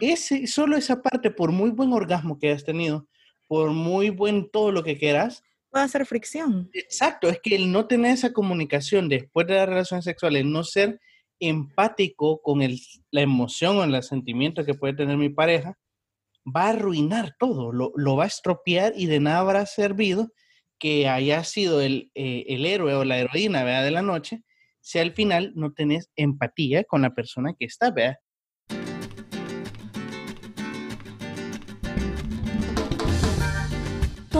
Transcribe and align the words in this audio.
ese, 0.00 0.46
solo 0.46 0.76
esa 0.76 1.02
parte, 1.02 1.30
por 1.30 1.52
muy 1.52 1.70
buen 1.70 1.92
orgasmo 1.92 2.38
que 2.38 2.48
hayas 2.48 2.64
tenido, 2.64 3.06
por 3.46 3.70
muy 3.70 4.10
buen 4.10 4.50
todo 4.50 4.72
lo 4.72 4.82
que 4.82 4.98
quieras, 4.98 5.42
puede 5.70 5.84
hacer 5.84 6.06
fricción. 6.06 6.70
Exacto, 6.72 7.28
es 7.28 7.40
que 7.40 7.56
el 7.56 7.70
no 7.70 7.86
tener 7.86 8.12
esa 8.12 8.32
comunicación 8.32 9.08
después 9.08 9.46
de 9.46 9.54
las 9.54 9.68
relaciones 9.68 10.04
sexuales, 10.04 10.44
no 10.44 10.64
ser 10.64 11.00
empático 11.40 12.40
con 12.40 12.62
el, 12.62 12.80
la 13.10 13.20
emoción 13.20 13.76
o 13.76 13.84
el 13.84 14.02
sentimiento 14.02 14.64
que 14.64 14.74
puede 14.74 14.94
tener 14.94 15.16
mi 15.16 15.28
pareja, 15.28 15.78
va 16.44 16.64
a 16.66 16.70
arruinar 16.70 17.34
todo, 17.38 17.72
lo, 17.72 17.92
lo 17.96 18.16
va 18.16 18.24
a 18.24 18.28
estropear 18.28 18.92
y 18.96 19.06
de 19.06 19.20
nada 19.20 19.40
habrá 19.40 19.66
servido 19.66 20.32
que 20.78 21.08
haya 21.08 21.42
sido 21.44 21.80
el, 21.80 22.10
eh, 22.14 22.44
el 22.48 22.66
héroe 22.66 22.94
o 22.94 23.04
la 23.04 23.18
heroína 23.18 23.64
¿verdad? 23.64 23.84
de 23.84 23.90
la 23.90 24.02
noche, 24.02 24.42
si 24.80 24.98
al 24.98 25.12
final 25.12 25.52
no 25.56 25.72
tenés 25.72 26.10
empatía 26.16 26.84
con 26.84 27.02
la 27.02 27.14
persona 27.14 27.54
que 27.58 27.64
está, 27.64 27.90
¿verdad? 27.90 28.16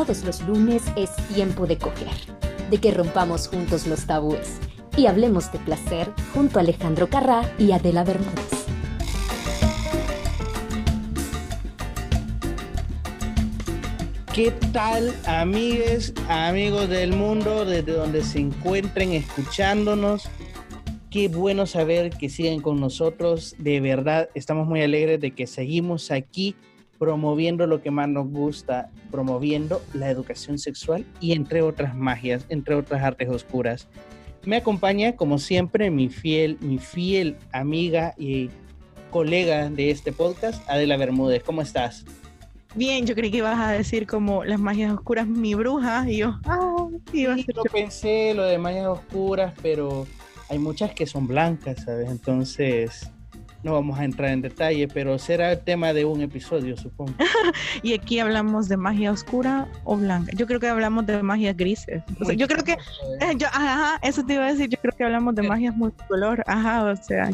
Los 0.09 0.41
lunes 0.43 0.85
es 0.95 1.11
tiempo 1.35 1.67
de 1.67 1.79
coger, 1.79 2.13
de 2.71 2.79
que 2.79 2.93
rompamos 2.93 3.49
juntos 3.49 3.89
los 3.89 4.07
tabúes 4.07 4.59
y 4.97 5.07
hablemos 5.07 5.51
de 5.51 5.59
placer 5.59 6.13
junto 6.33 6.61
a 6.61 6.63
Alejandro 6.63 7.09
Carrá 7.11 7.53
y 7.59 7.73
Adela 7.73 8.05
Bermúdez. 8.05 8.67
¿Qué 14.33 14.53
tal, 14.73 15.13
amigues, 15.27 16.15
amigos 16.29 16.89
del 16.89 17.13
mundo, 17.13 17.65
desde 17.65 17.91
donde 17.91 18.23
se 18.23 18.39
encuentren 18.39 19.11
escuchándonos? 19.11 20.29
Qué 21.11 21.27
bueno 21.27 21.67
saber 21.67 22.11
que 22.11 22.29
siguen 22.29 22.61
con 22.61 22.79
nosotros. 22.79 23.57
De 23.59 23.81
verdad, 23.81 24.29
estamos 24.35 24.69
muy 24.69 24.83
alegres 24.83 25.21
de 25.21 25.33
que 25.33 25.49
seguimos 25.49 26.13
aquí 26.13 26.55
promoviendo 26.99 27.67
lo 27.67 27.83
que 27.83 27.91
más 27.91 28.09
nos 28.09 28.29
gusta, 28.29 28.91
promoviendo 29.11 29.83
la 29.95 30.11
educación 30.11 30.59
sexual 30.59 31.05
y 31.21 31.33
entre 31.33 31.63
otras 31.63 31.95
magias, 31.95 32.47
entre 32.49 32.75
otras 32.75 33.03
artes 33.03 33.29
oscuras. 33.29 33.89
Me 34.45 34.57
acompaña, 34.57 35.17
como 35.17 35.39
siempre, 35.39 35.91
mi 35.91 36.09
fiel, 36.09 36.57
mi 36.61 36.79
fiel 36.79 37.37
amiga 37.53 38.15
y 38.17 38.51
colega 39.11 39.71
de 39.71 39.91
este 39.91 40.13
podcast, 40.13 40.63
Adela 40.69 40.97
Bermúdez. 40.97 41.43
¿Cómo 41.43 41.63
estás? 41.63 42.05
Bien, 42.75 43.07
yo 43.07 43.15
creí 43.15 43.31
que 43.31 43.39
ibas 43.39 43.59
a 43.59 43.73
decir 43.73 44.07
como 44.07 44.45
las 44.45 44.61
magias 44.61 44.93
oscuras, 44.93 45.27
mi 45.27 45.55
bruja, 45.55 46.05
y 46.09 46.19
yo, 46.19 46.39
ah, 46.45 46.89
iba 47.13 47.33
a 47.33 47.37
ser 47.37 47.55
yo 47.55 47.63
pensé 47.73 48.35
lo 48.35 48.45
de 48.45 48.59
magias 48.59 48.87
oscuras, 48.87 49.55
pero 49.63 50.07
hay 50.51 50.59
muchas 50.59 50.93
que 50.93 51.07
son 51.07 51.27
blancas, 51.27 51.85
¿sabes? 51.85 52.11
Entonces, 52.11 53.11
no 53.67 53.73
vamos 53.73 53.99
a 53.99 54.05
entrar 54.05 54.31
en 54.31 54.43
detalle, 54.43 54.87
pero 54.87 55.19
será 55.19 55.51
el 55.51 55.59
tema 55.59 55.93
de 55.93 56.05
un 56.05 56.23
episodio, 56.23 56.77
supongo. 56.77 57.13
y 57.83 57.95
aquí 57.95 58.21
hablamos 58.21 58.69
de 58.69 58.77
magia 58.77 59.11
oscura 59.11 59.67
o 59.83 59.97
blanca. 59.97 60.31
Yo 60.37 60.47
creo 60.47 60.61
que 60.61 60.69
hablamos 60.69 61.05
de 61.05 61.21
magias 61.21 61.57
grises. 61.57 62.05
yo 62.37 62.47
creo 62.47 62.63
que, 62.63 62.73
eh, 62.73 63.35
yo, 63.37 63.49
ajá, 63.49 63.99
eso 64.03 64.25
te 64.25 64.35
iba 64.35 64.47
a 64.47 64.53
decir, 64.53 64.71
yo 64.71 64.79
creo 64.81 64.95
que 64.97 65.03
hablamos 65.03 65.35
de 65.35 65.43
magias 65.43 65.77
multicolor, 65.77 66.45
ajá, 66.47 66.85
o 66.85 66.97
sea, 66.97 67.31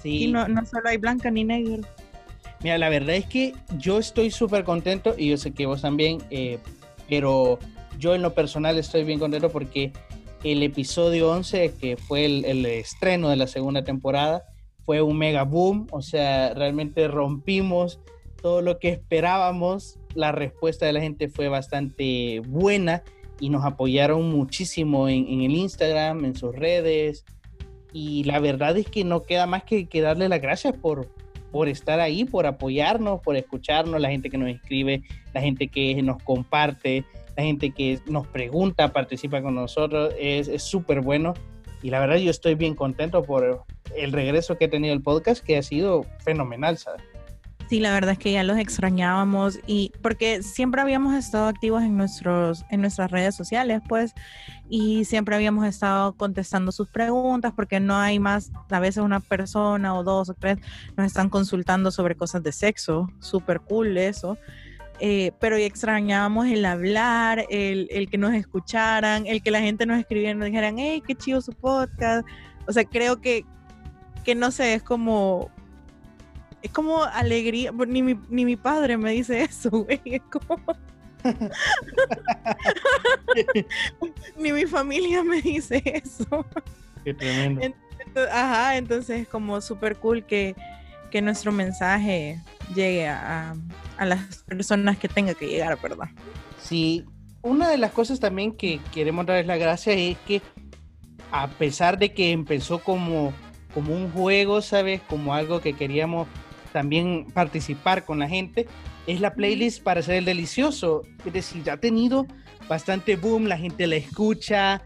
sí. 0.00 0.30
no, 0.30 0.46
no 0.46 0.64
solo 0.64 0.88
hay 0.88 0.96
blanca 0.96 1.28
ni 1.28 1.42
negro. 1.42 1.82
Mira, 2.62 2.78
la 2.78 2.88
verdad 2.88 3.16
es 3.16 3.26
que 3.26 3.52
yo 3.76 3.98
estoy 3.98 4.30
súper 4.30 4.62
contento 4.62 5.16
y 5.18 5.30
yo 5.30 5.36
sé 5.36 5.50
que 5.50 5.66
vos 5.66 5.82
también, 5.82 6.22
eh, 6.30 6.60
pero 7.08 7.58
yo 7.98 8.14
en 8.14 8.22
lo 8.22 8.32
personal 8.32 8.78
estoy 8.78 9.02
bien 9.02 9.18
contento 9.18 9.50
porque 9.50 9.92
el 10.44 10.62
episodio 10.62 11.32
11, 11.32 11.74
que 11.80 11.96
fue 11.96 12.26
el, 12.26 12.64
estreno 12.64 13.28
de 13.28 13.36
la 13.36 13.48
segunda 13.48 13.82
temporada, 13.82 14.44
fue 14.84 15.02
un 15.02 15.18
mega 15.18 15.44
boom, 15.44 15.86
o 15.90 16.02
sea, 16.02 16.54
realmente 16.54 17.08
rompimos 17.08 18.00
todo 18.40 18.60
lo 18.60 18.78
que 18.78 18.90
esperábamos, 18.90 19.98
la 20.14 20.30
respuesta 20.30 20.86
de 20.86 20.92
la 20.92 21.00
gente 21.00 21.28
fue 21.28 21.48
bastante 21.48 22.40
buena 22.46 23.02
y 23.40 23.48
nos 23.48 23.64
apoyaron 23.64 24.30
muchísimo 24.30 25.08
en, 25.08 25.40
el 25.40 25.52
Instagram, 25.52 26.24
en 26.24 26.36
sus 26.36 26.54
redes, 26.54 27.24
y 27.92 28.24
la 28.24 28.40
verdad 28.40 28.76
es 28.76 28.86
que 28.86 29.04
no 29.04 29.22
queda 29.22 29.46
más 29.46 29.64
que, 29.64 29.86
que 29.86 30.00
darle 30.00 30.28
las 30.28 30.40
gracias 30.40 30.74
por, 30.74 31.08
por 31.50 31.68
estar 31.68 32.00
ahí, 32.00 32.24
por 32.24 32.46
apoyarnos, 32.46 33.20
por 33.20 33.36
escucharnos, 33.36 34.00
la 34.00 34.10
gente 34.10 34.28
que 34.28 34.38
nos 34.38 34.50
escribe, 34.50 35.02
la 35.32 35.40
gente 35.40 35.68
que 35.68 36.02
nos 36.02 36.22
comparte, 36.22 37.04
la 37.36 37.44
gente 37.44 37.70
que 37.70 38.00
nos 38.06 38.26
pregunta, 38.26 38.92
participa 38.92 39.40
con 39.40 39.54
nosotros, 39.54 40.12
es 40.18 40.62
súper 40.62 41.00
bueno. 41.00 41.34
Y 41.82 41.90
la 41.90 42.00
verdad 42.00 42.16
yo 42.16 42.30
estoy 42.30 42.54
bien 42.54 42.74
contento 42.74 43.22
por 43.22 43.64
el 43.96 44.12
regreso 44.12 44.56
que 44.56 44.66
ha 44.66 44.70
tenido 44.70 44.94
el 44.94 45.02
podcast, 45.02 45.44
que 45.44 45.56
ha 45.56 45.62
sido 45.62 46.04
fenomenal, 46.24 46.78
¿sabes? 46.78 47.02
Sí, 47.68 47.80
la 47.80 47.92
verdad 47.92 48.12
es 48.12 48.18
que 48.18 48.32
ya 48.32 48.42
los 48.42 48.58
extrañábamos 48.58 49.58
y 49.66 49.90
porque 50.02 50.42
siempre 50.42 50.82
habíamos 50.82 51.14
estado 51.14 51.48
activos 51.48 51.82
en 51.82 51.96
nuestros 51.96 52.64
en 52.70 52.82
nuestras 52.82 53.10
redes 53.10 53.34
sociales, 53.34 53.80
pues, 53.88 54.12
y 54.68 55.06
siempre 55.06 55.34
habíamos 55.34 55.66
estado 55.66 56.12
contestando 56.14 56.72
sus 56.72 56.88
preguntas 56.88 57.52
porque 57.56 57.80
no 57.80 57.96
hay 57.96 58.18
más, 58.18 58.52
a 58.68 58.80
veces 58.80 59.02
una 59.02 59.20
persona 59.20 59.94
o 59.94 60.04
dos 60.04 60.28
o 60.28 60.34
tres 60.34 60.58
nos 60.96 61.06
están 61.06 61.30
consultando 61.30 61.90
sobre 61.90 62.16
cosas 62.16 62.42
de 62.42 62.52
sexo, 62.52 63.10
súper 63.20 63.60
cool 63.60 63.96
eso. 63.96 64.36
Eh, 65.00 65.32
pero 65.40 65.56
extrañábamos 65.56 66.46
el 66.46 66.64
hablar, 66.64 67.46
el, 67.50 67.88
el, 67.90 68.08
que 68.08 68.16
nos 68.16 68.32
escucharan, 68.32 69.26
el 69.26 69.42
que 69.42 69.50
la 69.50 69.60
gente 69.60 69.86
nos 69.86 69.98
escribiera 69.98 70.32
y 70.32 70.34
nos 70.36 70.46
dijeran, 70.46 70.78
hey, 70.78 71.02
qué 71.04 71.16
chido 71.16 71.40
su 71.40 71.52
podcast. 71.52 72.26
O 72.68 72.72
sea, 72.72 72.84
creo 72.84 73.20
que, 73.20 73.44
que 74.24 74.34
no 74.34 74.50
sé, 74.50 74.74
es 74.74 74.82
como 74.82 75.50
es 76.64 76.70
como 76.70 77.04
alegría, 77.04 77.70
ni 77.86 78.02
mi, 78.02 78.18
ni 78.30 78.46
mi 78.46 78.56
padre 78.56 78.96
me 78.96 79.12
dice 79.12 79.42
eso, 79.42 79.68
güey, 79.70 80.00
es 80.06 80.22
como... 80.22 80.58
ni 84.38 84.50
mi 84.50 84.64
familia 84.64 85.22
me 85.22 85.42
dice 85.42 85.82
eso. 85.84 86.46
Qué 87.04 87.12
tremendo. 87.12 87.60
Entonces, 87.62 88.32
ajá, 88.32 88.78
entonces 88.78 89.20
es 89.22 89.28
como 89.28 89.60
súper 89.60 89.96
cool 89.96 90.24
que, 90.24 90.56
que, 91.10 91.20
nuestro 91.20 91.52
mensaje 91.52 92.40
llegue 92.74 93.08
a, 93.08 93.54
a, 93.98 94.06
las 94.06 94.42
personas 94.44 94.96
que 94.98 95.08
tenga 95.08 95.34
que 95.34 95.46
llegar, 95.46 95.78
¿verdad? 95.82 96.08
Sí, 96.58 97.04
una 97.42 97.68
de 97.68 97.76
las 97.76 97.92
cosas 97.92 98.20
también 98.20 98.52
que 98.52 98.80
queremos 98.92 99.26
darles 99.26 99.46
la 99.46 99.58
gracia 99.58 99.92
es 99.92 100.16
que 100.26 100.40
a 101.30 101.48
pesar 101.48 101.98
de 101.98 102.14
que 102.14 102.32
empezó 102.32 102.78
como, 102.78 103.34
como 103.74 103.94
un 103.94 104.10
juego, 104.10 104.62
¿sabes? 104.62 105.00
Como 105.02 105.34
algo 105.34 105.60
que 105.60 105.74
queríamos 105.74 106.28
también 106.72 107.26
participar 107.34 108.04
con 108.04 108.18
la 108.20 108.28
gente, 108.28 108.66
es 109.06 109.20
la 109.20 109.34
playlist 109.34 109.82
para 109.82 110.00
hacer 110.00 110.16
el 110.16 110.24
delicioso. 110.24 111.02
Es 111.26 111.32
decir, 111.32 111.68
ha 111.70 111.76
tenido 111.76 112.26
bastante 112.68 113.16
boom, 113.16 113.46
la 113.46 113.58
gente 113.58 113.86
la 113.86 113.96
escucha, 113.96 114.82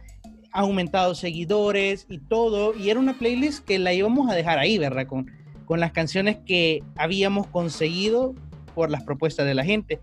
ha 0.52 0.60
aumentado 0.60 1.14
seguidores 1.14 2.06
y 2.08 2.18
todo. 2.18 2.74
Y 2.74 2.90
era 2.90 2.98
una 2.98 3.14
playlist 3.14 3.64
que 3.64 3.78
la 3.78 3.92
íbamos 3.92 4.30
a 4.30 4.34
dejar 4.34 4.58
ahí, 4.58 4.78
¿verdad? 4.78 5.06
Con, 5.06 5.30
con 5.64 5.80
las 5.80 5.92
canciones 5.92 6.38
que 6.46 6.82
habíamos 6.96 7.46
conseguido 7.46 8.34
por 8.74 8.90
las 8.90 9.02
propuestas 9.02 9.46
de 9.46 9.54
la 9.54 9.64
gente. 9.64 10.00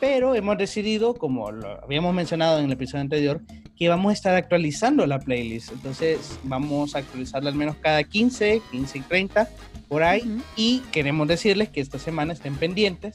Pero 0.00 0.34
hemos 0.34 0.56
decidido, 0.56 1.14
como 1.14 1.50
lo 1.50 1.82
habíamos 1.82 2.14
mencionado 2.14 2.58
en 2.58 2.66
el 2.66 2.72
episodio 2.72 3.02
anterior, 3.02 3.40
que 3.76 3.88
vamos 3.88 4.10
a 4.10 4.12
estar 4.12 4.34
actualizando 4.34 5.06
la 5.06 5.18
playlist. 5.18 5.72
Entonces 5.72 6.38
vamos 6.44 6.94
a 6.94 6.98
actualizarla 6.98 7.50
al 7.50 7.56
menos 7.56 7.76
cada 7.80 8.04
15, 8.04 8.62
15 8.70 8.98
y 8.98 9.00
30 9.02 9.48
por 9.88 10.02
ahí. 10.02 10.40
Y 10.56 10.80
queremos 10.92 11.26
decirles 11.26 11.68
que 11.68 11.80
esta 11.80 11.98
semana 11.98 12.32
estén 12.32 12.54
pendientes 12.54 13.14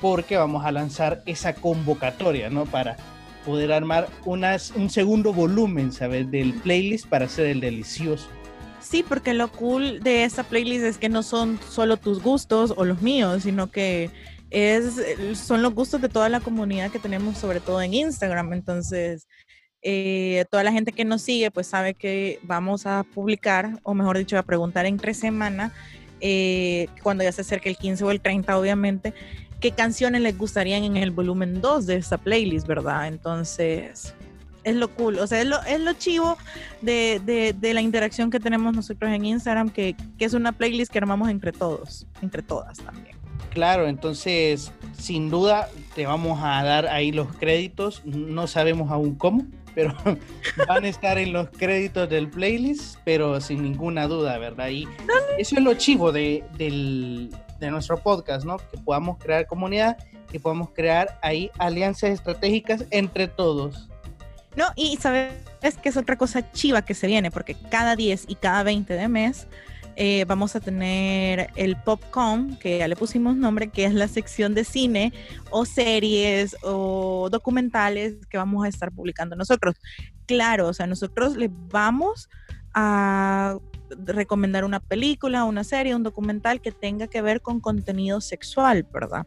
porque 0.00 0.36
vamos 0.36 0.64
a 0.64 0.72
lanzar 0.72 1.22
esa 1.26 1.54
convocatoria, 1.54 2.50
¿no? 2.50 2.66
Para 2.66 2.96
poder 3.44 3.72
armar 3.72 4.08
unas, 4.24 4.72
un 4.72 4.90
segundo 4.90 5.32
volumen, 5.32 5.92
¿sabes? 5.92 6.30
Del 6.30 6.52
playlist 6.54 7.06
para 7.06 7.26
hacer 7.26 7.46
el 7.46 7.60
delicioso. 7.60 8.28
Sí, 8.80 9.04
porque 9.06 9.34
lo 9.34 9.50
cool 9.50 10.00
de 10.00 10.24
esta 10.24 10.42
playlist 10.42 10.84
es 10.84 10.98
que 10.98 11.08
no 11.08 11.22
son 11.22 11.58
solo 11.70 11.96
tus 11.96 12.22
gustos 12.22 12.74
o 12.76 12.84
los 12.84 13.02
míos, 13.02 13.44
sino 13.44 13.70
que 13.70 14.10
es, 14.54 15.38
son 15.38 15.62
los 15.62 15.74
gustos 15.74 16.00
de 16.00 16.08
toda 16.08 16.28
la 16.28 16.40
comunidad 16.40 16.92
que 16.92 17.00
tenemos, 17.00 17.38
sobre 17.38 17.58
todo 17.58 17.82
en 17.82 17.92
Instagram. 17.92 18.52
Entonces, 18.52 19.26
eh, 19.82 20.44
toda 20.50 20.62
la 20.62 20.70
gente 20.70 20.92
que 20.92 21.04
nos 21.04 21.22
sigue, 21.22 21.50
pues 21.50 21.66
sabe 21.66 21.94
que 21.94 22.38
vamos 22.42 22.86
a 22.86 23.02
publicar, 23.02 23.80
o 23.82 23.94
mejor 23.94 24.16
dicho, 24.16 24.38
a 24.38 24.42
preguntar 24.42 24.86
en 24.86 24.96
tres 24.96 25.18
semanas 25.18 25.72
eh, 26.20 26.86
cuando 27.02 27.24
ya 27.24 27.32
se 27.32 27.40
acerque 27.40 27.68
el 27.68 27.76
15 27.76 28.04
o 28.04 28.10
el 28.12 28.20
30, 28.20 28.56
obviamente, 28.56 29.12
qué 29.60 29.72
canciones 29.72 30.22
les 30.22 30.38
gustarían 30.38 30.84
en 30.84 30.96
el 30.96 31.10
volumen 31.10 31.60
2 31.60 31.86
de 31.86 31.96
esta 31.96 32.16
playlist, 32.16 32.66
¿verdad? 32.66 33.08
Entonces, 33.08 34.14
es 34.62 34.76
lo 34.76 34.88
cool, 34.94 35.18
o 35.18 35.26
sea, 35.26 35.40
es 35.40 35.46
lo, 35.46 35.60
es 35.64 35.80
lo 35.80 35.92
chivo 35.94 36.38
de, 36.80 37.20
de, 37.24 37.54
de 37.58 37.74
la 37.74 37.80
interacción 37.80 38.30
que 38.30 38.40
tenemos 38.40 38.72
nosotros 38.72 39.10
en 39.10 39.24
Instagram, 39.24 39.68
que, 39.70 39.96
que, 40.16 40.24
es 40.24 40.32
una 40.32 40.52
playlist 40.52 40.92
que 40.92 40.98
armamos 40.98 41.28
entre 41.28 41.52
todos, 41.52 42.06
entre 42.22 42.42
todas 42.42 42.78
también. 42.78 43.13
Claro, 43.54 43.86
entonces, 43.86 44.72
sin 44.98 45.30
duda, 45.30 45.68
te 45.94 46.06
vamos 46.06 46.40
a 46.42 46.64
dar 46.64 46.88
ahí 46.88 47.12
los 47.12 47.28
créditos, 47.36 48.04
no 48.04 48.48
sabemos 48.48 48.90
aún 48.90 49.14
cómo, 49.14 49.46
pero 49.76 49.94
van 50.68 50.84
a 50.84 50.88
estar 50.88 51.18
en 51.18 51.32
los 51.32 51.50
créditos 51.50 52.10
del 52.10 52.28
playlist, 52.28 52.98
pero 53.04 53.40
sin 53.40 53.62
ninguna 53.62 54.08
duda, 54.08 54.38
¿verdad? 54.38 54.70
Y 54.70 54.88
eso 55.38 55.54
es 55.56 55.62
lo 55.62 55.74
chivo 55.74 56.10
de, 56.10 56.42
del, 56.58 57.30
de 57.60 57.70
nuestro 57.70 57.96
podcast, 57.96 58.44
¿no? 58.44 58.56
Que 58.56 58.78
podamos 58.84 59.18
crear 59.18 59.46
comunidad, 59.46 59.98
que 60.32 60.40
podamos 60.40 60.70
crear 60.70 61.16
ahí 61.22 61.48
alianzas 61.58 62.10
estratégicas 62.10 62.84
entre 62.90 63.28
todos. 63.28 63.88
No, 64.56 64.66
y 64.74 64.96
sabes 64.96 65.32
que 65.80 65.90
es 65.90 65.96
otra 65.96 66.16
cosa 66.16 66.50
chiva 66.50 66.82
que 66.82 66.94
se 66.94 67.06
viene, 67.06 67.30
porque 67.30 67.54
cada 67.70 67.94
10 67.94 68.24
y 68.26 68.34
cada 68.34 68.64
20 68.64 68.94
de 68.94 69.08
mes 69.08 69.46
eh, 69.96 70.24
vamos 70.26 70.56
a 70.56 70.60
tener 70.60 71.50
el 71.56 71.76
Popcom, 71.76 72.56
que 72.56 72.78
ya 72.78 72.88
le 72.88 72.96
pusimos 72.96 73.36
nombre, 73.36 73.68
que 73.68 73.84
es 73.84 73.94
la 73.94 74.08
sección 74.08 74.54
de 74.54 74.64
cine 74.64 75.12
o 75.50 75.64
series 75.64 76.56
o 76.62 77.28
documentales 77.30 78.14
que 78.28 78.36
vamos 78.36 78.64
a 78.64 78.68
estar 78.68 78.90
publicando 78.92 79.36
nosotros. 79.36 79.76
Claro, 80.26 80.68
o 80.68 80.74
sea, 80.74 80.86
nosotros 80.86 81.36
les 81.36 81.50
vamos 81.68 82.28
a 82.72 83.58
recomendar 83.90 84.64
una 84.64 84.80
película, 84.80 85.44
una 85.44 85.64
serie, 85.64 85.94
un 85.94 86.02
documental 86.02 86.60
que 86.60 86.72
tenga 86.72 87.06
que 87.06 87.22
ver 87.22 87.40
con 87.40 87.60
contenido 87.60 88.20
sexual, 88.20 88.86
¿verdad? 88.92 89.26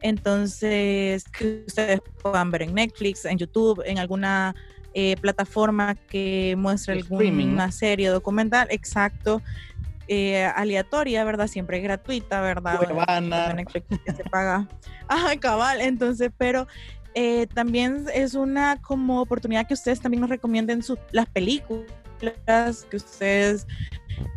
Entonces, 0.00 1.24
que 1.24 1.64
ustedes 1.66 2.00
puedan 2.22 2.50
ver 2.50 2.62
en 2.62 2.74
Netflix, 2.74 3.24
en 3.24 3.38
YouTube, 3.38 3.82
en 3.86 3.98
alguna 3.98 4.54
eh, 4.94 5.16
plataforma 5.20 5.94
que 5.94 6.54
muestre 6.58 6.94
alguna 6.94 7.72
serie 7.72 8.08
documental, 8.08 8.68
exacto. 8.70 9.40
Eh, 10.08 10.44
aleatoria, 10.44 11.24
¿verdad? 11.24 11.46
Siempre 11.46 11.80
gratuita, 11.80 12.40
¿verdad? 12.40 12.80
Netflix 13.54 13.86
que 14.04 14.12
se 14.12 14.24
paga. 14.24 14.68
Ajá, 15.08 15.36
cabal. 15.40 15.80
Entonces, 15.80 16.30
pero 16.36 16.66
eh, 17.14 17.46
también 17.54 18.06
es 18.14 18.34
una 18.34 18.80
como 18.80 19.20
oportunidad 19.20 19.66
que 19.66 19.74
ustedes 19.74 20.00
también 20.00 20.20
nos 20.20 20.30
recomienden 20.30 20.82
las 21.12 21.28
películas 21.28 21.86
que 22.90 22.96
ustedes 22.96 23.66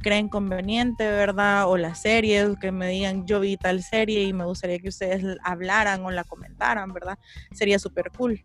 creen 0.02 0.28
conveniente, 0.30 1.04
¿verdad? 1.08 1.70
O 1.70 1.78
las 1.78 2.02
series, 2.02 2.58
que 2.60 2.72
me 2.72 2.88
digan 2.90 3.26
yo 3.26 3.40
vi 3.40 3.58
tal 3.58 3.84
serie 3.84 4.24
y 4.24 4.34
me 4.34 4.46
gustaría 4.46 4.80
que 4.80 4.90
ustedes 4.90 5.38
hablaran 5.44 6.04
o 6.06 6.12
la 6.12 6.24
comentaran, 6.24 6.92
¿verdad? 6.94 7.18
Sería 7.52 7.80
súper 7.80 8.12
cool. 8.18 8.42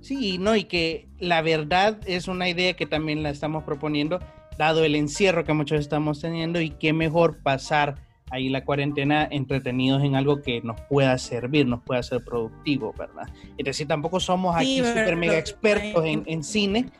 Sí, 0.00 0.38
no, 0.38 0.54
y 0.54 0.64
que 0.64 1.08
la 1.18 1.42
verdad 1.42 1.98
es 2.06 2.28
una 2.28 2.48
idea 2.48 2.74
que 2.74 2.86
también 2.86 3.22
la 3.22 3.30
estamos 3.30 3.64
proponiendo, 3.64 4.20
dado 4.58 4.84
el 4.84 4.94
encierro 4.94 5.44
que 5.44 5.52
muchos 5.52 5.80
estamos 5.80 6.20
teniendo, 6.20 6.60
y 6.60 6.70
qué 6.70 6.92
mejor 6.92 7.38
pasar 7.42 7.96
ahí 8.30 8.48
la 8.48 8.64
cuarentena 8.64 9.26
entretenidos 9.30 10.02
en 10.02 10.16
algo 10.16 10.42
que 10.42 10.60
nos 10.62 10.80
pueda 10.82 11.16
servir, 11.18 11.66
nos 11.66 11.82
pueda 11.82 12.02
ser 12.02 12.24
productivo, 12.24 12.92
¿verdad? 12.98 13.28
Es 13.56 13.64
decir, 13.64 13.86
tampoco 13.86 14.18
somos 14.18 14.56
aquí 14.56 14.78
súper 14.78 15.16
mega 15.16 15.38
expertos 15.38 16.04
en, 16.04 16.24
en 16.26 16.42
cine, 16.42 16.90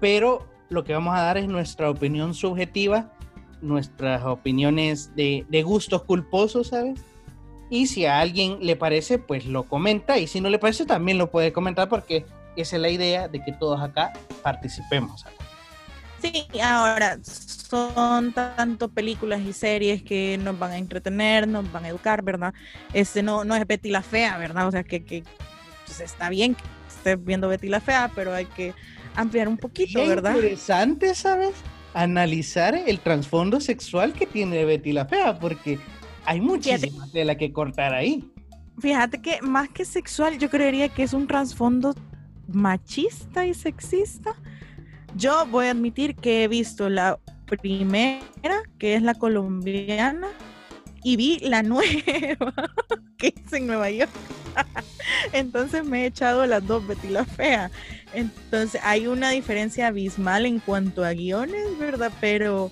pero 0.00 0.46
lo 0.70 0.84
que 0.84 0.94
vamos 0.94 1.14
a 1.14 1.22
dar 1.22 1.36
es 1.36 1.48
nuestra 1.48 1.90
opinión 1.90 2.32
subjetiva, 2.32 3.12
nuestras 3.60 4.24
opiniones 4.24 5.14
de, 5.14 5.62
gustos 5.64 6.04
culposos, 6.04 6.68
¿sabes? 6.68 7.00
Y 7.68 7.86
si 7.86 8.06
a 8.06 8.20
alguien 8.20 8.58
le 8.60 8.76
parece, 8.76 9.18
pues 9.18 9.46
lo 9.46 9.64
comenta. 9.64 10.18
Y 10.18 10.26
si 10.26 10.40
no 10.40 10.48
le 10.48 10.58
parece, 10.58 10.86
también 10.86 11.18
lo 11.18 11.30
puede 11.30 11.52
comentar 11.52 11.88
porque 11.88 12.24
esa 12.56 12.76
es 12.76 12.82
la 12.82 12.88
idea 12.88 13.28
de 13.28 13.42
que 13.44 13.52
todos 13.52 13.80
acá 13.80 14.12
participemos. 14.42 15.24
Sí, 16.20 16.46
ahora 16.60 17.18
son 17.22 18.32
tanto 18.32 18.88
películas 18.88 19.40
y 19.40 19.52
series 19.52 20.02
que 20.02 20.38
nos 20.38 20.58
van 20.58 20.72
a 20.72 20.78
entretener, 20.78 21.48
nos 21.48 21.70
van 21.70 21.84
a 21.84 21.88
educar, 21.88 22.22
¿verdad? 22.22 22.52
Este 22.92 23.22
no, 23.22 23.44
no 23.44 23.54
es 23.54 23.66
Betty 23.66 23.90
la 23.90 24.02
Fea, 24.02 24.36
¿verdad? 24.38 24.68
O 24.68 24.70
sea 24.70 24.82
que, 24.82 25.04
que 25.04 25.22
pues, 25.86 26.00
está 26.00 26.28
bien 26.28 26.54
que 26.54 26.62
estés 26.88 27.24
viendo 27.24 27.48
Betty 27.48 27.68
la 27.68 27.80
Fea, 27.80 28.10
pero 28.14 28.34
hay 28.34 28.46
que 28.46 28.74
ampliar 29.14 29.48
un 29.48 29.56
poquito, 29.56 30.06
¿verdad? 30.06 30.34
Interesante, 30.34 31.14
¿sabes? 31.14 31.54
Analizar 31.94 32.74
el 32.74 33.00
trasfondo 33.00 33.60
sexual 33.60 34.12
que 34.12 34.26
tiene 34.26 34.64
Betty 34.64 34.92
la 34.92 35.06
Fea, 35.06 35.38
porque 35.38 35.78
hay 36.24 36.40
muchísima 36.40 37.08
tela 37.10 37.36
que 37.36 37.52
cortar 37.52 37.94
ahí. 37.94 38.30
Fíjate 38.78 39.20
que 39.20 39.40
más 39.42 39.68
que 39.68 39.84
sexual, 39.84 40.38
yo 40.38 40.48
creería 40.48 40.88
que 40.88 41.02
es 41.02 41.12
un 41.12 41.26
trasfondo 41.26 41.94
machista 42.48 43.46
y 43.46 43.54
sexista. 43.54 44.34
Yo 45.16 45.46
voy 45.46 45.66
a 45.66 45.70
admitir 45.72 46.14
que 46.14 46.44
he 46.44 46.48
visto 46.48 46.88
la 46.88 47.18
primera, 47.46 48.62
que 48.78 48.94
es 48.94 49.02
la 49.02 49.14
colombiana, 49.14 50.28
y 51.02 51.16
vi 51.16 51.38
la 51.40 51.62
nueva, 51.64 51.84
que 53.18 53.34
es 53.34 53.52
en 53.52 53.66
Nueva 53.66 53.90
York. 53.90 54.10
Entonces 55.32 55.84
me 55.84 56.02
he 56.02 56.06
echado 56.06 56.46
las 56.46 56.66
dos 56.66 56.86
Betty 56.86 57.08
la 57.08 57.24
Fea. 57.24 57.70
Entonces 58.12 58.80
hay 58.84 59.06
una 59.06 59.30
diferencia 59.30 59.88
abismal 59.88 60.46
en 60.46 60.58
cuanto 60.58 61.04
a 61.04 61.12
guiones, 61.12 61.78
¿verdad? 61.78 62.12
Pero 62.20 62.70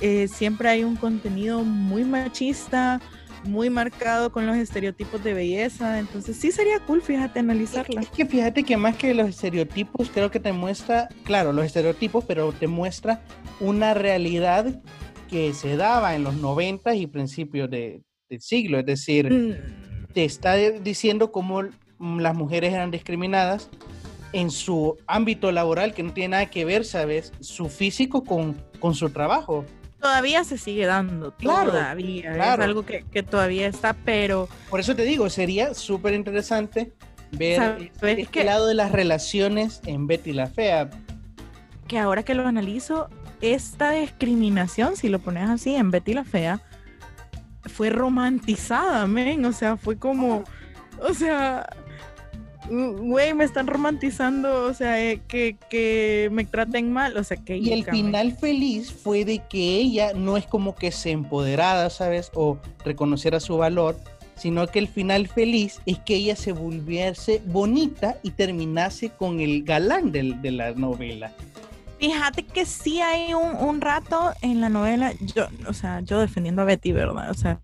eh, 0.00 0.28
siempre 0.28 0.68
hay 0.68 0.84
un 0.84 0.96
contenido 0.96 1.62
muy 1.62 2.04
machista, 2.04 3.00
muy 3.44 3.70
marcado 3.70 4.32
con 4.32 4.46
los 4.46 4.56
estereotipos 4.56 5.22
de 5.22 5.34
belleza. 5.34 5.98
Entonces 5.98 6.36
sí 6.36 6.52
sería 6.52 6.80
cool, 6.80 7.02
fíjate, 7.02 7.40
analizarla. 7.40 8.00
Es 8.00 8.08
que 8.08 8.26
fíjate 8.26 8.62
que 8.62 8.76
más 8.76 8.96
que 8.96 9.14
los 9.14 9.28
estereotipos, 9.28 10.10
creo 10.10 10.30
que 10.30 10.40
te 10.40 10.52
muestra, 10.52 11.08
claro, 11.24 11.52
los 11.52 11.64
estereotipos, 11.64 12.24
pero 12.24 12.52
te 12.52 12.66
muestra 12.66 13.22
una 13.60 13.94
realidad 13.94 14.80
que 15.28 15.52
se 15.54 15.76
daba 15.76 16.14
en 16.14 16.24
los 16.24 16.34
90 16.34 16.94
y 16.96 17.06
principios 17.06 17.70
de, 17.70 18.02
del 18.28 18.40
siglo. 18.40 18.78
Es 18.78 18.86
decir, 18.86 19.32
mm. 19.32 20.12
te 20.12 20.24
está 20.24 20.54
diciendo 20.54 21.30
cómo 21.32 21.62
las 21.98 22.34
mujeres 22.34 22.72
eran 22.72 22.90
discriminadas 22.90 23.70
en 24.32 24.50
su 24.50 24.96
ámbito 25.06 25.50
laboral 25.52 25.94
que 25.94 26.02
no 26.02 26.12
tiene 26.12 26.28
nada 26.30 26.46
que 26.46 26.64
ver, 26.64 26.84
¿sabes? 26.84 27.32
Su 27.40 27.68
físico 27.68 28.24
con, 28.24 28.56
con 28.78 28.94
su 28.94 29.10
trabajo. 29.10 29.64
Todavía 30.00 30.44
se 30.44 30.56
sigue 30.56 30.86
dando, 30.86 31.34
claro, 31.36 31.72
todavía. 31.72 32.32
Es 32.32 32.60
algo 32.60 32.86
que, 32.86 33.04
que, 33.04 33.22
todavía 33.22 33.66
está, 33.66 33.92
pero... 33.92 34.48
Por 34.70 34.80
eso 34.80 34.96
te 34.96 35.02
digo, 35.02 35.28
sería 35.28 35.74
súper 35.74 36.14
interesante 36.14 36.92
ver 37.32 37.92
este 38.00 38.44
lado 38.44 38.66
de 38.66 38.74
las 38.74 38.92
relaciones 38.92 39.80
en 39.84 40.06
Betty 40.06 40.32
la 40.32 40.46
Fea. 40.46 40.90
Que 41.86 41.98
ahora 41.98 42.22
que 42.22 42.34
lo 42.34 42.46
analizo, 42.46 43.08
esta 43.40 43.90
discriminación, 43.90 44.96
si 44.96 45.08
lo 45.08 45.18
pones 45.18 45.48
así, 45.48 45.74
en 45.74 45.90
Betty 45.90 46.14
la 46.14 46.24
Fea, 46.24 46.62
fue 47.66 47.90
romantizada, 47.90 49.06
men. 49.06 49.44
O 49.44 49.52
sea, 49.52 49.76
fue 49.76 49.98
como... 49.98 50.44
O 51.02 51.14
sea, 51.14 51.68
güey, 52.70 53.34
me 53.34 53.44
están 53.44 53.66
romantizando, 53.66 54.64
o 54.64 54.74
sea, 54.74 55.02
eh, 55.02 55.20
que, 55.26 56.28
me 56.30 56.44
traten 56.44 56.92
mal, 56.92 57.16
o 57.16 57.24
sea, 57.24 57.36
que... 57.36 57.58
Y 57.58 57.72
el 57.72 57.84
final 57.84 58.32
feliz 58.36 58.92
fue 58.92 59.24
de 59.24 59.42
que 59.48 59.76
ella 59.76 60.12
no 60.14 60.36
es 60.36 60.46
como 60.46 60.74
que 60.74 60.92
se 60.92 61.10
empoderara, 61.10 61.90
¿sabes? 61.90 62.30
O 62.34 62.58
reconociera 62.84 63.40
su 63.40 63.56
valor, 63.56 63.96
sino 64.36 64.66
que 64.68 64.78
el 64.78 64.88
final 64.88 65.26
feliz 65.26 65.80
es 65.84 65.98
que 65.98 66.14
ella 66.14 66.36
se 66.36 66.52
volviese 66.52 67.42
bonita 67.46 68.16
y 68.22 68.30
terminase 68.30 69.10
con 69.10 69.40
el 69.40 69.64
galán 69.64 70.12
de, 70.12 70.34
de 70.40 70.50
la 70.52 70.72
novela. 70.72 71.32
Fíjate 71.98 72.44
que 72.44 72.64
sí 72.64 73.00
hay 73.02 73.34
un, 73.34 73.56
un, 73.56 73.80
rato 73.82 74.32
en 74.40 74.62
la 74.62 74.70
novela, 74.70 75.12
yo, 75.20 75.48
o 75.68 75.74
sea, 75.74 76.00
yo 76.00 76.18
defendiendo 76.20 76.62
a 76.62 76.64
Betty, 76.64 76.92
¿verdad? 76.92 77.30
O 77.30 77.34
sea, 77.34 77.60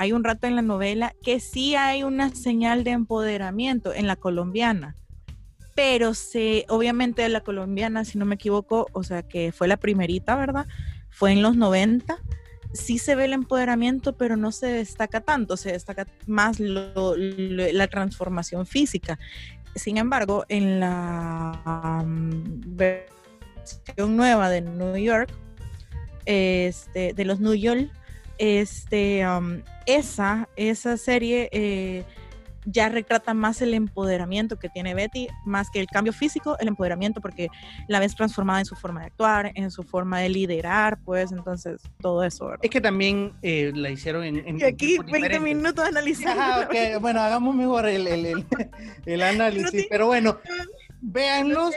hay 0.00 0.12
un 0.12 0.24
rato 0.24 0.46
en 0.46 0.56
la 0.56 0.62
novela 0.62 1.14
que 1.22 1.40
sí 1.40 1.74
hay 1.74 2.04
una 2.04 2.34
señal 2.34 2.84
de 2.84 2.92
empoderamiento 2.92 3.92
en 3.92 4.06
la 4.06 4.16
colombiana, 4.16 4.96
pero 5.74 6.14
se, 6.14 6.64
obviamente 6.70 7.28
la 7.28 7.42
colombiana, 7.42 8.06
si 8.06 8.16
no 8.16 8.24
me 8.24 8.36
equivoco, 8.36 8.86
o 8.94 9.02
sea 9.02 9.22
que 9.22 9.52
fue 9.52 9.68
la 9.68 9.76
primerita, 9.76 10.36
¿verdad? 10.36 10.66
Fue 11.10 11.32
en 11.32 11.42
los 11.42 11.54
90. 11.54 12.16
Sí 12.72 12.96
se 12.96 13.14
ve 13.14 13.26
el 13.26 13.34
empoderamiento, 13.34 14.16
pero 14.16 14.38
no 14.38 14.52
se 14.52 14.68
destaca 14.68 15.20
tanto, 15.20 15.58
se 15.58 15.72
destaca 15.72 16.06
más 16.26 16.58
la 16.58 17.86
transformación 17.88 18.64
física. 18.64 19.18
Sin 19.74 19.98
embargo, 19.98 20.46
en 20.48 20.80
la 20.80 22.00
um, 22.02 22.42
versión 22.74 24.16
nueva 24.16 24.48
de 24.48 24.62
New 24.62 24.96
York, 24.96 25.30
este, 26.24 27.12
de 27.12 27.24
los 27.26 27.38
New 27.38 27.54
York, 27.54 27.90
este, 28.40 29.28
um, 29.28 29.60
esa, 29.84 30.48
esa 30.56 30.96
serie 30.96 31.50
eh, 31.52 32.04
ya 32.64 32.88
retrata 32.88 33.34
más 33.34 33.60
el 33.60 33.74
empoderamiento 33.74 34.58
que 34.58 34.70
tiene 34.70 34.94
Betty, 34.94 35.28
más 35.44 35.68
que 35.70 35.78
el 35.78 35.86
cambio 35.86 36.14
físico, 36.14 36.56
el 36.58 36.68
empoderamiento, 36.68 37.20
porque 37.20 37.48
la 37.86 38.00
ves 38.00 38.14
transformada 38.14 38.60
en 38.60 38.64
su 38.64 38.76
forma 38.76 39.00
de 39.00 39.06
actuar, 39.06 39.52
en 39.54 39.70
su 39.70 39.82
forma 39.82 40.20
de 40.20 40.30
liderar, 40.30 40.98
pues 41.04 41.32
entonces 41.32 41.82
todo 42.00 42.24
eso. 42.24 42.52
Es 42.62 42.70
que 42.70 42.80
también 42.80 43.34
eh, 43.42 43.72
la 43.74 43.90
hicieron 43.90 44.24
en... 44.24 44.58
y 44.58 44.64
aquí 44.64 44.96
20 44.98 45.38
minutos 45.40 45.86
analizando. 45.86 46.68
Bueno, 47.00 47.20
hagamos 47.20 47.54
mejor 47.54 47.86
el, 47.86 48.06
el, 48.06 48.46
el, 49.04 49.22
análisis, 49.22 49.86
pero 49.90 50.06
bueno. 50.06 50.38
Véanlos, 51.02 51.74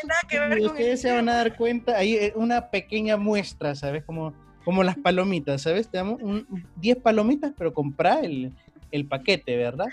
y 0.59 0.65
ustedes 0.65 1.01
se 1.01 1.11
van 1.11 1.29
a 1.29 1.35
dar 1.35 1.55
cuenta, 1.55 1.97
hay 1.97 2.15
eh, 2.15 2.33
una 2.35 2.69
pequeña 2.69 3.15
muestra, 3.15 3.73
¿sabes? 3.73 4.03
Como 4.03 4.33
como 4.63 4.83
las 4.83 4.97
palomitas, 4.97 5.61
¿sabes? 5.63 5.89
Te 5.89 5.97
damos 5.97 6.21
10 6.77 6.97
palomitas, 6.97 7.53
pero 7.57 7.73
compra 7.73 8.21
el, 8.21 8.53
paquete, 9.07 9.57
¿verdad? 9.57 9.87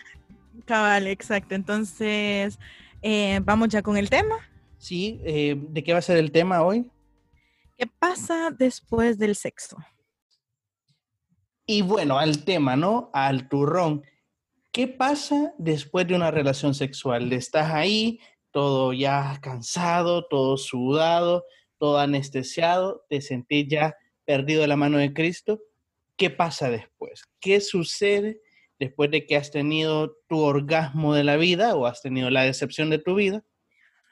Cabal, 0.65 1.07
exacto. 1.07 1.55
Entonces, 1.55 2.59
eh, 3.03 3.41
vamos 3.43 3.69
ya 3.69 3.83
con 3.83 3.97
el 3.97 4.11
tema. 4.11 4.37
Sí, 4.79 5.21
eh, 5.25 5.57
¿de 5.69 5.83
qué 5.83 5.93
va 5.93 5.99
a 5.99 6.03
ser 6.03 6.17
el 6.17 6.33
tema 6.33 6.63
hoy? 6.63 6.87
¿Qué 7.77 7.87
pasa 7.87 8.51
después 8.51 9.19
del 9.19 9.37
sexo? 9.37 9.77
Y 11.67 11.83
bueno, 11.83 12.19
al 12.19 12.45
tema, 12.45 12.77
¿no? 12.77 13.11
Al 13.13 13.49
turrón. 13.49 14.03
¿Qué 14.73 14.87
pasa 14.87 15.55
después 15.59 16.07
de 16.07 16.15
una 16.15 16.31
relación 16.31 16.75
sexual? 16.75 17.33
Estás 17.33 17.73
ahí, 17.73 18.21
todo 18.51 18.93
ya 18.93 19.39
cansado, 19.41 20.27
todo 20.29 20.57
sudado, 20.57 21.45
todo 21.79 21.99
anestesiado, 21.99 23.05
te 23.09 23.21
sentís 23.21 23.67
ya 23.69 23.97
perdido 24.31 24.65
la 24.69 24.77
mano 24.77 24.99
de 24.99 25.13
Cristo. 25.13 25.61
¿Qué 26.17 26.31
pasa 26.31 26.71
después? 26.71 27.25
¿Qué 27.41 27.61
sucede 27.61 28.41
después 28.79 29.11
de 29.11 29.27
que 29.27 29.35
has 29.35 29.51
tenido 29.51 30.19
tu 30.29 30.39
orgasmo 30.39 31.17
de 31.17 31.25
la 31.25 31.37
vida 31.37 31.75
o 31.75 31.85
has 31.85 32.01
tenido 32.01 32.31
la 32.31 32.43
decepción 32.43 32.91
de 32.91 33.01
tu 33.01 33.17
vida? 33.17 33.43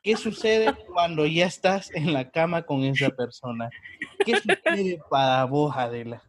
¿Qué 0.02 0.16
sucede 0.16 0.74
cuando 0.92 1.24
ya 1.24 1.46
estás 1.46 1.94
en 1.94 2.12
la 2.12 2.32
cama 2.32 2.62
con 2.62 2.82
esa 2.82 3.10
persona? 3.10 3.70
¿Qué 4.26 4.34
sucede 4.40 4.98
para 5.08 5.44
vos, 5.44 5.72
Adela? 5.76 6.20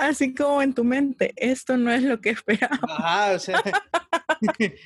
Así 0.00 0.34
como 0.34 0.60
en 0.60 0.74
tu 0.74 0.82
mente, 0.82 1.32
esto 1.36 1.76
no 1.76 1.92
es 1.92 2.02
lo 2.02 2.20
que 2.20 2.30
esperaba. 2.30 2.76
Ajá, 2.82 3.34
o 3.36 3.38
sea, 3.38 3.62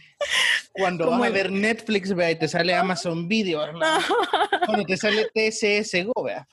cuando 0.73 1.11
vas 1.11 1.23
a 1.23 1.31
ver 1.31 1.51
Netflix, 1.51 2.15
vea, 2.15 2.31
y 2.31 2.39
te 2.39 2.49
sale 2.49 2.75
Amazon 2.75 3.29
Video, 3.29 3.61
cuando 4.67 4.85
te 4.85 4.97
sale 4.97 5.29
TSS 5.35 6.05
Go, 6.07 6.25
vea. 6.25 6.47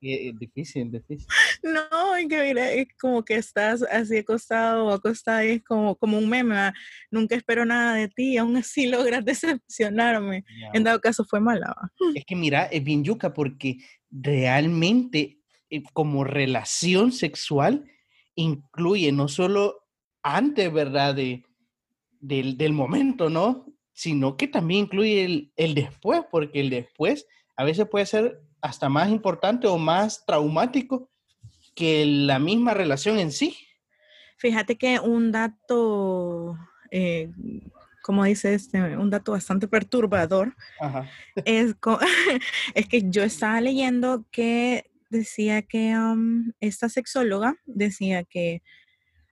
es 0.00 0.38
difícil, 0.38 0.90
difícil. 0.90 1.26
No, 1.62 2.16
es 2.16 2.28
que 2.28 2.42
mira, 2.42 2.70
es 2.72 2.88
como 3.00 3.24
que 3.24 3.36
estás 3.36 3.82
así 3.82 4.18
acostado 4.18 4.86
o 4.86 4.90
acostada 4.92 5.44
y 5.44 5.50
es 5.52 5.62
como, 5.64 5.94
como 5.96 6.18
un 6.18 6.28
meme, 6.28 6.72
nunca 7.10 7.36
espero 7.36 7.64
nada 7.64 7.94
de 7.94 8.08
ti, 8.08 8.36
aún 8.36 8.56
así 8.56 8.86
logras 8.86 9.24
decepcionarme. 9.24 10.44
En 10.72 10.84
dado 10.84 11.00
caso 11.00 11.24
fue 11.24 11.40
mala. 11.40 11.74
Es 12.14 12.24
que 12.24 12.36
mira, 12.36 12.64
es 12.64 12.82
bien 12.82 13.04
yuca 13.04 13.32
porque 13.32 13.76
realmente 14.10 15.38
eh, 15.70 15.82
como 15.94 16.24
relación 16.24 17.12
sexual 17.12 17.88
incluye 18.34 19.12
no 19.12 19.28
solo 19.28 19.86
antes, 20.22 20.72
¿verdad? 20.72 21.14
De, 21.14 21.44
del, 22.20 22.56
del 22.56 22.72
momento, 22.72 23.28
¿no? 23.28 23.66
Sino 23.92 24.36
que 24.36 24.48
también 24.48 24.84
incluye 24.84 25.24
el, 25.24 25.52
el 25.56 25.74
después, 25.74 26.22
porque 26.30 26.60
el 26.60 26.70
después 26.70 27.26
a 27.56 27.64
veces 27.64 27.88
puede 27.88 28.06
ser 28.06 28.40
hasta 28.60 28.88
más 28.88 29.10
importante 29.10 29.66
o 29.66 29.76
más 29.76 30.24
traumático 30.24 31.10
que 31.74 32.06
la 32.06 32.38
misma 32.38 32.74
relación 32.74 33.18
en 33.18 33.32
sí. 33.32 33.56
Fíjate 34.38 34.76
que 34.76 34.98
un 35.00 35.32
dato, 35.32 36.56
eh, 36.90 37.30
como 38.02 38.24
dice 38.24 38.54
este, 38.54 38.96
un 38.96 39.10
dato 39.10 39.32
bastante 39.32 39.68
perturbador, 39.68 40.54
Es, 41.44 41.74
es 42.74 42.88
que 42.88 43.10
yo 43.10 43.22
estaba 43.22 43.60
leyendo 43.60 44.24
que 44.30 44.91
decía 45.12 45.62
que 45.62 45.94
esta 46.60 46.88
sexóloga 46.88 47.54
decía 47.66 48.24
que 48.24 48.62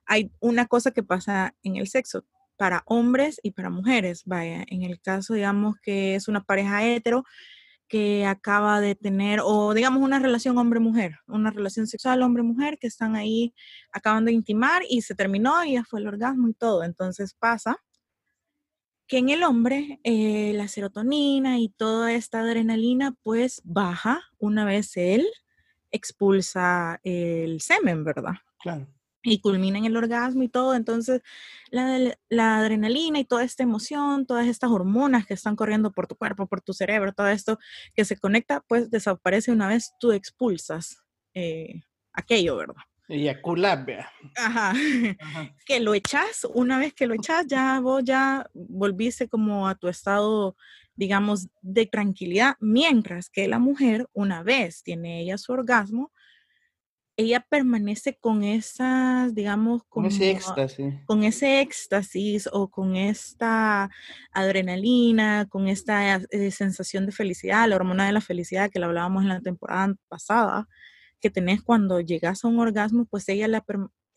hay 0.05 0.31
una 0.39 0.67
cosa 0.67 0.91
que 0.91 1.03
pasa 1.03 1.55
en 1.63 1.75
el 1.75 1.87
sexo 1.87 2.25
para 2.57 2.83
hombres 2.85 3.39
y 3.43 3.51
para 3.51 3.69
mujeres. 3.69 4.23
Vaya, 4.25 4.63
en 4.67 4.83
el 4.83 5.01
caso, 5.01 5.33
digamos 5.33 5.75
que 5.81 6.15
es 6.15 6.27
una 6.27 6.43
pareja 6.43 6.85
hetero, 6.85 7.23
que 7.87 8.25
acaba 8.25 8.79
de 8.79 8.95
tener, 8.95 9.41
o 9.43 9.73
digamos 9.73 10.01
una 10.01 10.19
relación 10.19 10.57
hombre-mujer, 10.57 11.19
una 11.27 11.51
relación 11.51 11.87
sexual 11.87 12.21
hombre-mujer, 12.21 12.77
que 12.79 12.87
están 12.87 13.17
ahí, 13.17 13.53
acaban 13.91 14.23
de 14.23 14.31
intimar 14.31 14.83
y 14.89 15.01
se 15.01 15.13
terminó 15.13 15.65
y 15.65 15.73
ya 15.73 15.83
fue 15.83 15.99
el 15.99 16.07
orgasmo 16.07 16.47
y 16.47 16.53
todo. 16.53 16.85
Entonces 16.85 17.33
pasa 17.33 17.77
que 19.07 19.17
en 19.17 19.29
el 19.29 19.43
hombre 19.43 19.99
eh, 20.05 20.53
la 20.55 20.69
serotonina 20.69 21.59
y 21.59 21.67
toda 21.67 22.13
esta 22.13 22.39
adrenalina 22.39 23.13
pues 23.23 23.61
baja 23.65 24.21
una 24.39 24.63
vez 24.63 24.95
él 24.95 25.27
expulsa 25.91 26.99
el 27.03 27.61
semen, 27.61 28.03
¿verdad? 28.03 28.35
Claro 28.59 28.87
y 29.23 29.39
culmina 29.39 29.77
en 29.77 29.85
el 29.85 29.97
orgasmo 29.97 30.43
y 30.43 30.49
todo. 30.49 30.75
Entonces, 30.75 31.21
la, 31.69 32.15
la, 32.29 32.57
adrenalina 32.57 33.19
y 33.19 33.25
toda 33.25 33.43
esta 33.43 33.63
emoción, 33.63 34.25
todas 34.25 34.47
estas 34.47 34.71
hormonas 34.71 35.25
que 35.25 35.33
están 35.33 35.55
corriendo 35.55 35.91
por 35.91 36.07
tu 36.07 36.15
cuerpo, 36.15 36.47
por 36.47 36.61
tu 36.61 36.73
cerebro, 36.73 37.13
todo 37.13 37.27
esto 37.27 37.59
que 37.93 38.05
se 38.05 38.17
conecta, 38.17 38.61
pues 38.67 38.89
desaparece 38.89 39.51
una 39.51 39.67
vez 39.67 39.93
tú 39.99 40.11
expulsas 40.11 41.03
eh, 41.33 41.81
aquello, 42.13 42.57
¿verdad? 42.57 42.75
Eyacular, 43.07 43.85
Ajá. 44.37 44.73
Ajá. 45.19 45.55
Que 45.65 45.81
lo 45.81 45.93
echas, 45.93 46.47
una 46.53 46.77
vez 46.79 46.93
que 46.93 47.07
lo 47.07 47.13
echas, 47.13 47.45
ya 47.45 47.79
vos 47.81 48.03
ya 48.03 48.49
volviste 48.53 49.27
como 49.27 49.67
a 49.67 49.75
tu 49.75 49.89
estado, 49.89 50.55
digamos, 50.95 51.47
de 51.61 51.85
tranquilidad, 51.85 52.55
mientras 52.59 53.29
que 53.29 53.47
la 53.47 53.59
mujer, 53.59 54.07
una 54.13 54.43
vez 54.43 54.83
tiene 54.83 55.21
ella 55.21 55.37
su 55.37 55.53
orgasmo, 55.53 56.11
ella 57.17 57.45
permanece 57.47 58.17
con 58.19 58.43
esas, 58.43 59.35
digamos, 59.35 59.83
con 59.89 60.05
ese 60.05 60.31
éxtasis. 60.31 60.93
Con 61.05 61.23
ese 61.23 61.61
éxtasis 61.61 62.49
o 62.51 62.69
con 62.69 62.95
esta 62.95 63.89
adrenalina, 64.31 65.47
con 65.49 65.67
esta 65.67 66.15
eh, 66.15 66.51
sensación 66.51 67.05
de 67.05 67.11
felicidad, 67.11 67.67
la 67.67 67.75
hormona 67.75 68.05
de 68.05 68.13
la 68.13 68.21
felicidad 68.21 68.69
que 68.69 68.79
la 68.79 68.87
hablábamos 68.87 69.23
en 69.23 69.29
la 69.29 69.41
temporada 69.41 69.93
pasada, 70.07 70.67
que 71.19 71.29
tenés 71.29 71.61
cuando 71.61 71.99
llegas 71.99 72.43
a 72.43 72.47
un 72.47 72.59
orgasmo, 72.59 73.05
pues 73.05 73.27
ella 73.29 73.47
la, 73.47 73.63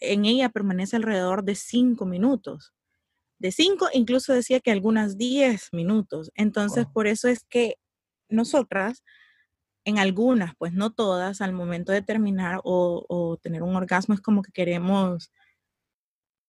en 0.01 0.25
ella 0.25 0.49
permanece 0.49 0.97
alrededor 0.97 1.45
de 1.45 1.55
cinco 1.55 2.07
minutos. 2.07 2.73
De 3.39 3.53
cinco, 3.53 3.89
incluso 3.93 4.33
decía 4.33 4.61
que 4.61 4.71
algunas 4.71 5.19
diez 5.19 5.69
minutos. 5.73 6.31
Entonces, 6.35 6.87
por 6.93 7.07
eso 7.07 7.29
es 7.29 7.45
que 7.45 7.77
nosotras 8.29 9.03
en 9.85 9.99
algunas, 9.99 10.55
pues 10.57 10.73
no 10.73 10.93
todas, 10.93 11.41
al 11.41 11.53
momento 11.53 11.93
de 11.93 12.03
terminar 12.03 12.61
o, 12.65 13.39
tener 13.43 13.63
un 13.63 13.77
orgasmo 13.77 14.15
es 14.15 14.21
como 14.21 14.43
que 14.43 14.53
queremos 14.53 15.31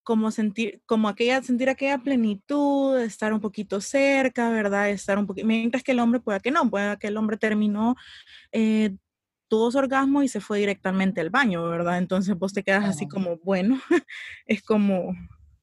como 0.04 0.30
sentir, 0.30 0.82
como 0.86 1.10
aquella, 1.10 1.42
sentir 1.42 1.68
aquella 1.68 1.98
plenitud, 1.98 3.00
estar 3.00 3.34
un 3.34 3.42
poquito 3.42 3.82
cerca, 3.82 4.52
¿verdad? 4.52 4.92
Estar 4.92 5.18
un 5.18 5.26
poquito, 5.26 5.48
mientras 5.48 5.84
que 5.84 5.94
el 5.94 6.00
hombre 6.00 6.20
pueda 6.20 6.40
que 6.40 6.52
no, 6.52 6.70
pueda 6.70 6.98
que 6.98 7.08
el 7.08 7.18
hombre 7.18 7.38
terminó, 7.38 7.96
eh, 8.52 8.96
tuvo 9.48 9.72
su 9.72 9.80
orgasmo 9.80 10.22
y 10.22 10.28
se 10.28 10.42
fue 10.42 10.60
directamente 10.60 11.22
al 11.22 11.32
baño, 11.32 11.68
¿verdad? 11.68 11.98
Entonces 11.98 12.36
vos 12.38 12.54
te 12.54 12.64
quedas 12.64 12.86
así 12.86 13.08
como, 13.08 13.38
bueno, 13.38 13.82
es 14.46 14.62
como, 14.62 15.14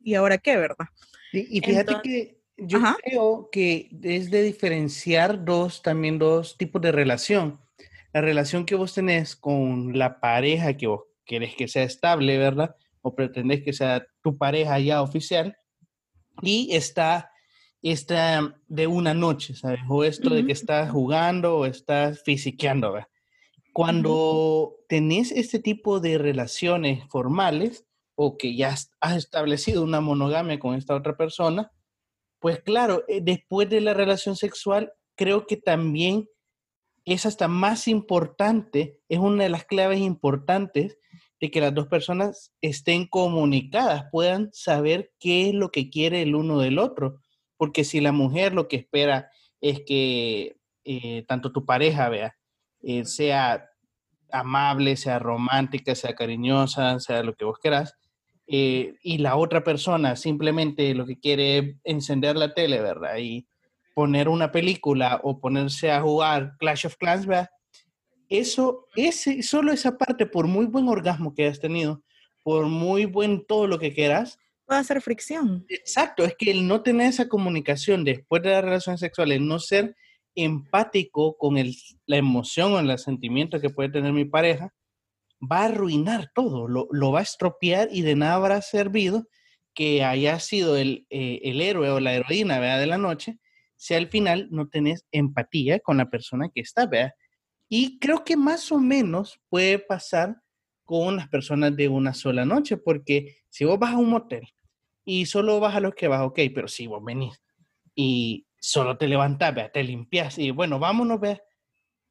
¿y 0.00 0.14
ahora 0.14 0.38
qué, 0.38 0.56
verdad? 0.56 0.86
Y, 1.32 1.60
fíjate 1.60 1.94
que 2.02 2.42
yo 2.58 2.78
creo 3.02 3.48
que 3.50 3.88
es 4.02 4.30
de 4.30 4.42
diferenciar 4.42 5.44
dos, 5.44 5.82
también 5.82 6.18
dos 6.18 6.56
tipos 6.58 6.82
de 6.82 6.92
relación. 6.92 7.60
La 8.12 8.20
relación 8.20 8.66
que 8.66 8.74
vos 8.74 8.92
tenés 8.92 9.34
con 9.36 9.98
la 9.98 10.20
pareja 10.20 10.76
que 10.76 10.86
vos 10.86 11.04
querés 11.24 11.54
que 11.54 11.68
sea 11.68 11.84
estable, 11.84 12.36
¿verdad? 12.36 12.76
O 13.00 13.14
pretendés 13.14 13.62
que 13.62 13.72
sea 13.72 14.06
tu 14.22 14.36
pareja 14.36 14.78
ya 14.78 15.02
oficial. 15.02 15.56
Y 16.42 16.74
está 16.74 17.30
esta 17.80 18.54
de 18.68 18.86
una 18.86 19.14
noche, 19.14 19.54
¿sabes? 19.54 19.80
O 19.88 20.04
esto 20.04 20.30
de 20.30 20.44
que 20.44 20.52
estás 20.52 20.90
jugando 20.90 21.58
o 21.58 21.66
estás 21.66 22.22
fisiqueando, 22.22 22.92
¿verdad? 22.92 23.08
Cuando 23.72 24.76
tenés 24.88 25.32
este 25.32 25.58
tipo 25.58 25.98
de 25.98 26.18
relaciones 26.18 27.08
formales 27.08 27.86
o 28.14 28.36
que 28.36 28.54
ya 28.54 28.74
has 29.00 29.16
establecido 29.16 29.82
una 29.82 30.00
monogamia 30.00 30.58
con 30.58 30.74
esta 30.74 30.94
otra 30.94 31.16
persona, 31.16 31.70
pues 32.38 32.60
claro, 32.60 33.04
eh, 33.08 33.20
después 33.22 33.70
de 33.70 33.80
la 33.80 33.94
relación 33.94 34.36
sexual, 34.36 34.92
creo 35.16 35.46
que 35.46 35.56
también 35.56 36.28
es 37.04 37.26
hasta 37.26 37.48
más 37.48 37.88
importante, 37.88 39.00
es 39.08 39.18
una 39.18 39.44
de 39.44 39.48
las 39.48 39.64
claves 39.64 40.00
importantes 40.00 40.98
de 41.40 41.50
que 41.50 41.60
las 41.60 41.74
dos 41.74 41.88
personas 41.88 42.52
estén 42.60 43.06
comunicadas, 43.06 44.04
puedan 44.12 44.50
saber 44.52 45.12
qué 45.18 45.48
es 45.48 45.54
lo 45.54 45.72
que 45.72 45.90
quiere 45.90 46.22
el 46.22 46.36
uno 46.36 46.60
del 46.60 46.78
otro. 46.78 47.18
Porque 47.56 47.82
si 47.82 48.00
la 48.00 48.12
mujer 48.12 48.54
lo 48.54 48.68
que 48.68 48.76
espera 48.76 49.28
es 49.60 49.82
que 49.84 50.56
eh, 50.84 51.24
tanto 51.26 51.52
tu 51.52 51.64
pareja, 51.66 52.08
vea, 52.08 52.36
eh, 52.80 53.04
sea 53.04 53.68
amable, 54.32 54.96
sea 54.96 55.18
romántica, 55.18 55.94
sea 55.94 56.14
cariñosa, 56.14 56.98
sea 57.00 57.22
lo 57.22 57.34
que 57.34 57.44
vos 57.44 57.58
quieras, 57.58 57.94
eh, 58.46 58.94
y 59.02 59.18
la 59.18 59.36
otra 59.36 59.62
persona 59.64 60.16
simplemente 60.16 60.94
lo 60.94 61.06
que 61.06 61.18
quiere 61.18 61.58
es 61.58 61.76
encender 61.84 62.36
la 62.36 62.54
tele, 62.54 62.80
¿verdad? 62.80 63.16
Y 63.18 63.46
poner 63.94 64.28
una 64.28 64.50
película 64.50 65.20
o 65.22 65.38
ponerse 65.40 65.90
a 65.90 66.00
jugar 66.00 66.56
Clash 66.58 66.86
of 66.86 66.96
Clans, 66.96 67.26
¿verdad? 67.26 67.50
Eso, 68.28 68.88
ese, 68.96 69.42
solo 69.42 69.72
esa 69.72 69.96
parte, 69.98 70.26
por 70.26 70.46
muy 70.46 70.66
buen 70.66 70.88
orgasmo 70.88 71.34
que 71.34 71.44
hayas 71.44 71.60
tenido, 71.60 72.02
por 72.42 72.66
muy 72.66 73.04
buen 73.04 73.46
todo 73.46 73.66
lo 73.66 73.78
que 73.78 73.92
quieras, 73.92 74.38
puede 74.64 74.80
hacer 74.80 75.00
fricción. 75.02 75.64
Exacto, 75.68 76.24
es 76.24 76.34
que 76.36 76.50
el 76.50 76.66
no 76.66 76.82
tener 76.82 77.08
esa 77.08 77.28
comunicación 77.28 78.04
después 78.04 78.42
de 78.42 78.50
la 78.50 78.62
relación 78.62 78.96
sexual, 78.98 79.32
el 79.32 79.46
no 79.46 79.58
ser 79.58 79.96
empático 80.34 81.36
con 81.36 81.58
el, 81.58 81.74
la 82.06 82.16
emoción 82.16 82.72
o 82.72 82.80
el 82.80 82.98
sentimiento 82.98 83.60
que 83.60 83.70
puede 83.70 83.90
tener 83.90 84.12
mi 84.12 84.24
pareja, 84.24 84.72
va 85.40 85.60
a 85.60 85.64
arruinar 85.66 86.30
todo, 86.34 86.68
lo, 86.68 86.88
lo 86.90 87.12
va 87.12 87.20
a 87.20 87.24
estropear 87.24 87.88
y 87.90 88.02
de 88.02 88.14
nada 88.14 88.34
habrá 88.34 88.62
servido 88.62 89.26
que 89.74 90.04
haya 90.04 90.38
sido 90.38 90.76
el, 90.76 91.06
eh, 91.10 91.40
el 91.44 91.60
héroe 91.60 91.90
o 91.90 92.00
la 92.00 92.14
heroína 92.14 92.60
¿vea? 92.60 92.78
de 92.78 92.86
la 92.86 92.98
noche, 92.98 93.38
si 93.76 93.94
al 93.94 94.08
final 94.08 94.48
no 94.50 94.68
tenés 94.68 95.06
empatía 95.10 95.80
con 95.80 95.96
la 95.96 96.10
persona 96.10 96.48
que 96.54 96.60
está, 96.60 96.86
¿vea? 96.86 97.14
Y 97.68 97.98
creo 97.98 98.22
que 98.22 98.36
más 98.36 98.70
o 98.70 98.78
menos 98.78 99.40
puede 99.48 99.78
pasar 99.78 100.36
con 100.84 101.16
las 101.16 101.28
personas 101.28 101.74
de 101.74 101.88
una 101.88 102.12
sola 102.12 102.44
noche, 102.44 102.76
porque 102.76 103.38
si 103.48 103.64
vos 103.64 103.78
vas 103.78 103.94
a 103.94 103.98
un 103.98 104.10
motel 104.10 104.46
y 105.04 105.26
solo 105.26 105.58
vas 105.58 105.74
a 105.74 105.80
los 105.80 105.94
que 105.94 106.06
vas, 106.06 106.20
ok, 106.22 106.38
pero 106.54 106.68
si 106.68 106.86
vos 106.86 107.02
venís 107.02 107.40
y 107.94 108.46
solo 108.62 108.96
te 108.96 109.08
levantás, 109.08 109.54
te 109.72 109.82
limpias 109.82 110.38
y 110.38 110.52
bueno, 110.52 110.78
vámonos, 110.78 111.20
vea. 111.20 111.42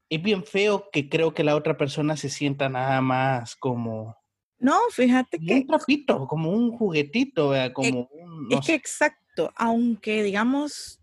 Es 0.10 0.22
bien 0.22 0.44
feo 0.44 0.90
que 0.92 1.08
creo 1.08 1.34
que 1.34 1.46
la 1.46 1.56
otra 1.56 1.78
persona 1.78 2.18
se 2.18 2.30
sienta 2.30 2.68
nada 2.68 3.00
más 3.00 3.56
como... 3.56 4.18
No, 4.60 4.78
fíjate 4.92 5.40
que... 5.40 5.54
Un 5.54 5.68
trapito, 5.68 6.28
como 6.28 6.52
un 6.52 6.78
juguetito, 6.78 7.50
vea, 7.50 7.72
como 7.72 8.10
un... 8.12 8.48
es 8.52 8.66
que 8.66 8.74
exacto, 8.74 9.52
aunque 9.56 10.22
digamos, 10.24 11.00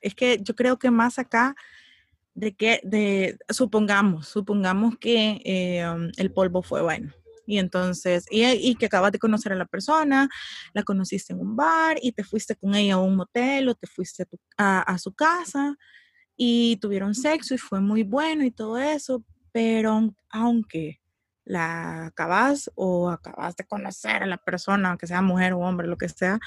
es 0.00 0.14
que 0.14 0.38
yo 0.42 0.56
creo 0.56 0.78
que 0.78 0.90
más 0.90 1.18
acá 1.18 1.54
de 2.32 2.54
que, 2.54 2.80
de, 2.82 3.36
supongamos, 3.50 4.26
supongamos 4.28 4.96
que 4.96 5.42
eh, 5.44 5.84
el 6.16 6.32
polvo 6.32 6.62
fue 6.62 6.80
bueno. 6.80 7.12
Y 7.46 7.58
entonces, 7.58 8.24
y, 8.30 8.74
que 8.76 8.86
acabas 8.86 9.12
de 9.12 9.18
conocer 9.18 9.52
a 9.52 9.56
la 9.56 9.66
persona, 9.66 10.28
la 10.74 10.82
conociste 10.82 11.32
en 11.32 11.40
un 11.40 11.56
bar 11.56 11.98
y 12.00 12.12
te 12.12 12.24
fuiste 12.24 12.56
con 12.56 12.74
ella 12.74 12.94
a 12.94 12.98
un 12.98 13.16
motel 13.16 13.68
o 13.68 13.74
te 13.74 13.86
fuiste 13.86 14.26
a, 14.56 14.80
a, 14.80 14.98
su 14.98 15.12
casa 15.12 15.76
y 16.36 16.76
tuvieron 16.76 17.14
sexo 17.14 17.54
y 17.54 17.58
fue 17.58 17.80
muy 17.80 18.02
bueno 18.04 18.44
y 18.44 18.50
todo 18.50 18.78
eso, 18.78 19.24
pero 19.52 20.14
aunque 20.30 21.00
la 21.44 22.06
acabas 22.06 22.70
o 22.74 23.10
acabas 23.10 23.56
de 23.56 23.64
conocer 23.64 24.22
a 24.22 24.26
la 24.26 24.38
persona, 24.38 24.90
aunque 24.90 25.06
sea 25.06 25.22
mujer 25.22 25.52
o 25.52 25.58
hombre, 25.58 25.88
lo 25.88 25.96
que 25.96 26.08
sea, 26.08 26.38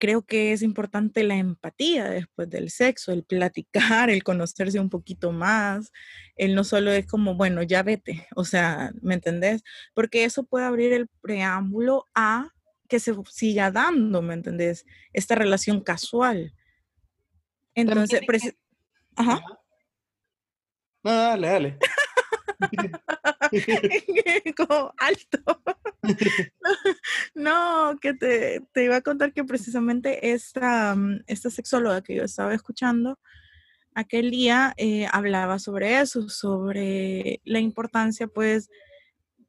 creo 0.00 0.22
que 0.22 0.52
es 0.52 0.62
importante 0.62 1.22
la 1.22 1.36
empatía 1.36 2.08
después 2.08 2.48
del 2.50 2.70
sexo, 2.70 3.12
el 3.12 3.22
platicar, 3.22 4.10
el 4.10 4.24
conocerse 4.24 4.80
un 4.80 4.88
poquito 4.88 5.30
más, 5.30 5.92
el 6.36 6.54
no 6.56 6.64
solo 6.64 6.90
es 6.90 7.06
como, 7.06 7.36
bueno, 7.36 7.62
ya 7.62 7.84
vete, 7.84 8.26
o 8.34 8.44
sea, 8.44 8.92
¿me 9.02 9.14
entendés? 9.14 9.62
Porque 9.94 10.24
eso 10.24 10.42
puede 10.44 10.64
abrir 10.64 10.92
el 10.92 11.06
preámbulo 11.20 12.06
a 12.14 12.48
que 12.88 12.98
se 12.98 13.14
siga 13.30 13.70
dando, 13.70 14.22
¿me 14.22 14.34
entendés? 14.34 14.84
Esta 15.12 15.36
relación 15.36 15.80
casual. 15.80 16.54
Entonces, 17.74 18.22
ajá. 19.14 19.40
No, 21.04 21.10
dale, 21.12 21.48
dale. 21.48 21.78
como 24.56 24.92
alto. 24.98 25.62
no, 27.34 27.98
que 28.00 28.14
te, 28.14 28.62
te, 28.72 28.84
iba 28.84 28.96
a 28.96 29.02
contar 29.02 29.32
que 29.32 29.44
precisamente 29.44 30.32
esta, 30.32 30.94
mm, 30.94 31.24
esta 31.26 31.50
sexóloga 31.50 32.02
que 32.02 32.14
yo 32.14 32.24
estaba 32.24 32.54
escuchando 32.54 33.18
aquel 33.94 34.30
día 34.30 34.74
eh, 34.76 35.06
hablaba 35.10 35.58
sobre 35.58 36.00
eso, 36.00 36.28
sobre 36.28 37.40
la 37.44 37.60
importancia 37.60 38.26
pues 38.26 38.70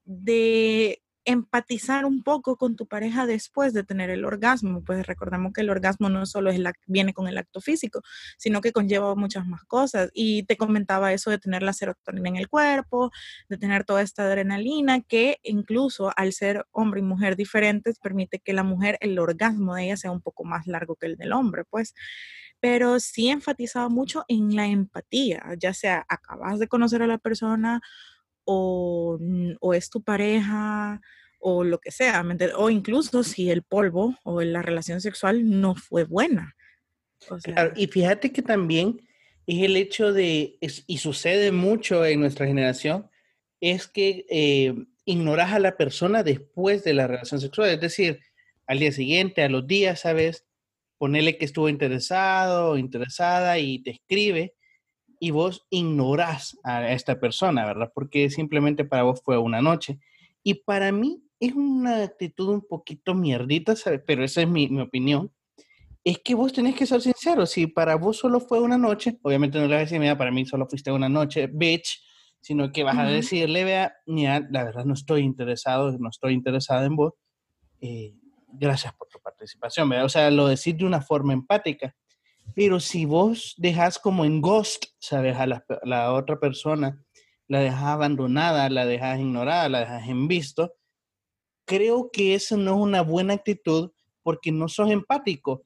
de 0.06 1.01
empatizar 1.26 2.06
un 2.06 2.24
poco 2.24 2.58
con 2.58 2.76
tu 2.76 2.88
pareja 2.88 3.26
después 3.26 3.74
de 3.74 3.84
tener 3.84 4.10
el 4.10 4.26
orgasmo. 4.26 4.84
Pues 4.84 5.06
recordemos 5.06 5.54
que 5.54 5.62
el 5.62 5.70
orgasmo 5.70 6.10
no 6.10 6.26
solo 6.26 6.50
es 6.50 6.60
la, 6.60 6.74
viene 6.88 7.14
con 7.14 7.28
el 7.28 7.38
acto 7.38 7.62
físico, 7.62 8.02
sino 8.38 8.62
que 8.62 8.72
conlleva 8.72 9.16
muchas 9.16 9.46
más 9.46 9.64
cosas. 9.66 10.10
Y 10.14 10.44
te 10.44 10.58
comentaba 10.58 11.14
eso 11.14 11.30
de 11.30 11.38
tener 11.38 11.64
la 11.64 11.74
serotonina 11.74 12.30
en 12.30 12.36
el 12.38 12.50
cuerpo, 12.50 13.12
de 13.50 13.58
tener 13.58 13.84
toda 13.84 14.02
esta 14.02 14.24
adrenalina, 14.24 15.02
que 15.02 15.40
incluso 15.44 16.12
al 16.16 16.34
ser 16.34 16.66
hombre 16.72 17.02
y 17.02 17.04
mujer 17.04 17.36
diferentes, 17.36 18.00
permite 18.00 18.40
que 18.40 18.54
la 18.54 18.64
mujer, 18.64 18.98
el 19.02 19.18
orgasmo 19.20 19.76
de 19.76 19.86
ella 19.86 19.98
sea 19.98 20.12
un 20.12 20.22
poco 20.22 20.44
más 20.44 20.68
largo 20.68 20.96
que 20.96 21.08
el 21.08 21.18
del 21.18 21.34
hombre, 21.34 21.64
pues. 21.66 21.94
Pero 22.60 23.00
sí 23.00 23.30
enfatizaba 23.30 23.90
mucho 23.90 24.24
en 24.28 24.56
la 24.56 24.68
empatía, 24.68 25.44
ya 25.58 25.74
sea 25.74 26.06
acabas 26.08 26.60
de 26.60 26.68
conocer 26.68 27.02
a 27.02 27.08
la 27.08 27.18
persona 27.18 27.82
o, 28.46 29.20
o 29.60 29.74
es 29.74 29.90
tu 29.90 30.02
pareja 30.04 31.02
o 31.42 31.64
lo 31.64 31.80
que 31.80 31.92
sea, 31.92 32.24
o 32.56 32.70
incluso 32.70 33.24
si 33.24 33.50
el 33.50 33.64
polvo 33.64 34.16
o 34.24 34.42
la 34.42 34.62
relación 34.62 35.02
sexual 35.02 35.60
no 35.60 35.76
fue 35.76 36.04
buena. 36.04 36.56
claro, 37.44 37.74
y 37.76 37.88
fíjate 37.88 38.32
que 38.32 38.44
también 38.44 39.02
es 39.48 39.64
el 39.64 39.76
hecho 39.76 40.14
de, 40.14 40.58
y 40.62 40.98
sucede 41.00 41.52
mucho 41.52 42.06
en 42.06 42.20
nuestra 42.20 42.46
generación, 42.46 43.10
es 43.60 43.88
que 43.88 44.26
eh, 44.30 44.76
ignoras 45.06 45.52
a 45.52 45.60
la 45.60 45.78
persona 45.78 46.24
después 46.24 46.84
de 46.84 46.94
la 46.94 47.08
relación 47.08 47.42
sexual, 47.42 47.70
es 47.70 47.82
decir, 47.82 48.20
al 48.68 48.80
día 48.80 48.92
siguiente, 48.92 49.44
a 49.44 49.50
los 49.50 49.66
días, 49.66 50.02
¿sabes? 50.02 50.46
Ponerle 50.98 51.38
que 51.38 51.46
estuvo 51.46 51.70
interesado 51.70 52.72
o 52.72 52.78
interesada 52.78 53.58
y 53.58 53.80
te 53.80 53.92
escribe 53.92 54.54
y 55.24 55.30
vos 55.30 55.68
ignorás 55.70 56.58
a 56.64 56.92
esta 56.92 57.20
persona, 57.20 57.64
¿verdad? 57.64 57.92
Porque 57.94 58.32
simplemente 58.32 58.86
para 58.86 59.04
vos 59.04 59.22
fue 59.24 59.38
una 59.38 59.62
noche. 59.62 60.00
Y 60.42 60.56
para 60.56 60.92
mí 60.92 61.22
es 61.40 61.54
una 61.54 62.02
actitud 62.02 62.50
un 62.50 62.62
poquito 62.62 63.14
mierdita, 63.14 63.76
¿sabes? 63.76 64.02
Pero 64.04 64.24
esa 64.24 64.42
es 64.42 64.48
mi, 64.48 64.68
mi 64.68 64.82
opinión. 64.82 65.32
Es 66.04 66.18
que 66.18 66.34
vos 66.34 66.52
tenés 66.52 66.76
que 66.76 66.88
ser 66.88 67.04
sincero. 67.04 67.46
Si 67.46 67.68
para 67.68 67.98
vos 67.98 68.18
solo 68.18 68.40
fue 68.40 68.62
una 68.62 68.80
noche, 68.80 69.20
obviamente 69.22 69.60
no 69.60 69.66
le 69.68 69.76
vas 69.76 69.82
a 69.82 69.86
decir, 69.86 70.00
mira, 70.00 70.18
para 70.18 70.32
mí 70.32 70.44
solo 70.48 70.66
fuiste 70.68 70.92
una 70.92 71.08
noche, 71.08 71.46
bitch, 71.46 72.02
sino 72.42 72.72
que 72.72 72.82
vas 72.82 72.98
a 72.98 73.06
decirle, 73.06 73.64
vea, 73.64 73.94
mira, 74.08 74.48
la 74.50 74.64
verdad 74.64 74.86
no 74.86 74.96
estoy 74.96 75.22
interesado, 75.22 75.96
no 76.00 76.10
estoy 76.10 76.34
interesada 76.34 76.84
en 76.84 76.96
vos. 76.96 77.14
Eh, 77.80 78.16
gracias 78.48 78.92
por 78.94 79.08
tu 79.08 79.20
participación, 79.20 79.88
¿verdad? 79.88 80.06
O 80.06 80.10
sea, 80.10 80.32
lo 80.32 80.48
decís 80.48 80.76
de 80.76 80.84
una 80.84 81.00
forma 81.00 81.34
empática. 81.34 81.96
Pero 82.56 82.80
si 82.80 83.06
vos 83.06 83.56
dejas 83.58 84.00
como 84.00 84.26
en 84.26 84.42
ghost, 84.42 84.86
¿sabes? 85.00 85.38
A 85.38 85.46
la, 85.46 86.14
otra 86.14 86.40
persona, 86.40 87.04
la 87.48 87.60
dejas 87.60 87.84
abandonada, 87.84 88.70
la 88.70 88.86
dejas 88.86 89.20
ignorada, 89.20 89.70
la 89.70 89.80
dejas 89.82 90.08
en 90.08 90.28
visto, 90.28 90.74
creo 91.66 92.10
que 92.12 92.36
eso 92.36 92.58
no 92.58 92.76
es 92.76 92.82
una 92.82 93.02
buena 93.02 93.34
actitud 93.34 93.92
porque 94.24 94.52
no 94.52 94.68
sos 94.68 94.90
empático. 94.92 95.64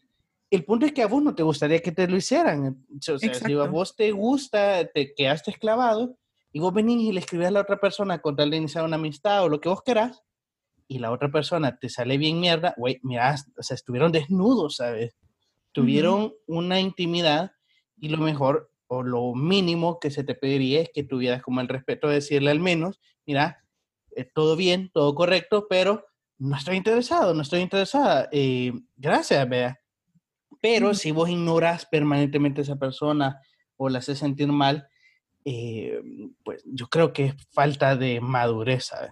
El 0.50 0.64
punto 0.64 0.86
es 0.86 0.94
que 0.94 1.02
a 1.02 1.08
vos 1.08 1.24
no 1.24 1.34
te 1.34 1.44
gustaría 1.44 1.80
que 1.80 1.92
te 1.92 2.08
lo 2.08 2.16
hicieran. 2.16 2.86
O 2.96 3.02
sea, 3.02 3.18
si 3.18 3.54
a 3.54 3.64
vos 3.64 3.96
te 3.96 4.12
gusta, 4.12 4.88
te 4.94 5.14
quedaste 5.14 5.52
esclavado 5.52 6.18
y 6.52 6.60
vos 6.60 6.74
venís 6.74 7.10
y 7.10 7.12
le 7.12 7.20
escribís 7.20 7.48
a 7.48 7.52
la 7.52 7.62
otra 7.62 7.80
persona 7.80 8.20
con 8.20 8.36
tal 8.36 8.52
de 8.52 8.58
iniciar 8.58 8.86
una 8.86 8.96
amistad 8.96 9.44
o 9.44 9.50
lo 9.50 9.60
que 9.60 9.70
vos 9.70 9.82
querás, 9.84 10.24
y 10.88 11.00
la 11.00 11.12
otra 11.12 11.30
persona 11.32 11.78
te 11.78 11.90
sale 11.90 12.18
bien 12.18 12.40
mierda, 12.40 12.74
güey, 12.78 13.00
mira, 13.04 13.36
o 13.58 13.64
sea, 13.64 13.76
estuvieron 13.76 14.12
desnudos, 14.12 14.78
¿sabes? 14.78 15.16
Tuvieron 15.76 16.34
una 16.48 16.80
intimidad 16.80 17.52
y 18.00 18.08
lo 18.08 18.18
mejor 18.18 18.72
o 18.88 19.04
lo 19.04 19.36
mínimo 19.36 20.00
que 20.00 20.10
se 20.10 20.24
te 20.24 20.34
pediría 20.34 20.80
es 20.80 20.90
que 20.94 21.04
tuvieras 21.04 21.42
como 21.42 21.60
el 21.60 21.68
respeto 21.68 22.08
de 22.08 22.16
decirle 22.16 22.50
al 22.50 22.62
menos, 22.62 23.02
mira, 23.26 23.62
eh, 24.16 24.24
todo 24.24 24.56
bien, 24.56 24.90
todo 24.94 25.14
correcto, 25.14 25.68
pero 25.70 26.06
no 26.38 26.56
estoy 26.56 26.78
interesado, 26.78 27.34
no 27.34 27.42
estoy 27.42 27.60
interesada. 27.60 28.30
Eh, 28.32 28.72
gracias, 28.96 29.50
Bea. 29.50 29.78
Pero 30.62 30.94
si 30.94 31.12
vos 31.12 31.30
ignoras 31.30 31.86
permanentemente 31.86 32.62
a 32.62 32.64
esa 32.64 32.78
persona 32.78 33.42
o 33.76 33.90
la 33.90 34.00
haces 34.00 34.20
sentir 34.20 34.48
mal, 34.48 34.88
eh, 35.44 36.00
pues 36.46 36.64
yo 36.66 36.88
creo 36.88 37.12
que 37.12 37.26
es 37.26 37.36
falta 37.52 37.98
de 37.98 38.22
madurez, 38.22 38.86
¿sabes? 38.86 39.12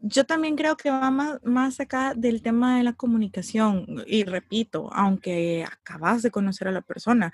Yo 0.00 0.24
también 0.24 0.54
creo 0.54 0.76
que 0.76 0.90
va 0.90 1.10
más, 1.10 1.80
acá 1.80 2.14
del 2.14 2.40
tema 2.40 2.78
de 2.78 2.84
la 2.84 2.92
comunicación. 2.92 4.04
Y 4.06 4.24
repito, 4.24 4.90
aunque 4.92 5.64
acabas 5.64 6.22
de 6.22 6.30
conocer 6.30 6.68
a 6.68 6.72
la 6.72 6.82
persona, 6.82 7.32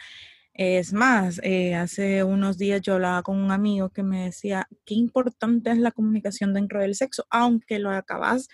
es 0.54 0.92
más, 0.92 1.40
eh, 1.42 1.74
hace 1.74 2.24
unos 2.24 2.56
días 2.58 2.80
yo 2.80 2.94
hablaba 2.94 3.22
con 3.22 3.38
un 3.38 3.50
amigo 3.50 3.90
que 3.90 4.02
me 4.02 4.24
decía 4.24 4.68
qué 4.86 4.94
importante 4.94 5.70
es 5.72 5.78
la 5.78 5.90
comunicación 5.90 6.54
dentro 6.54 6.80
del 6.80 6.94
sexo, 6.94 7.26
aunque 7.28 7.78
lo 7.78 7.90
acabas 7.90 8.48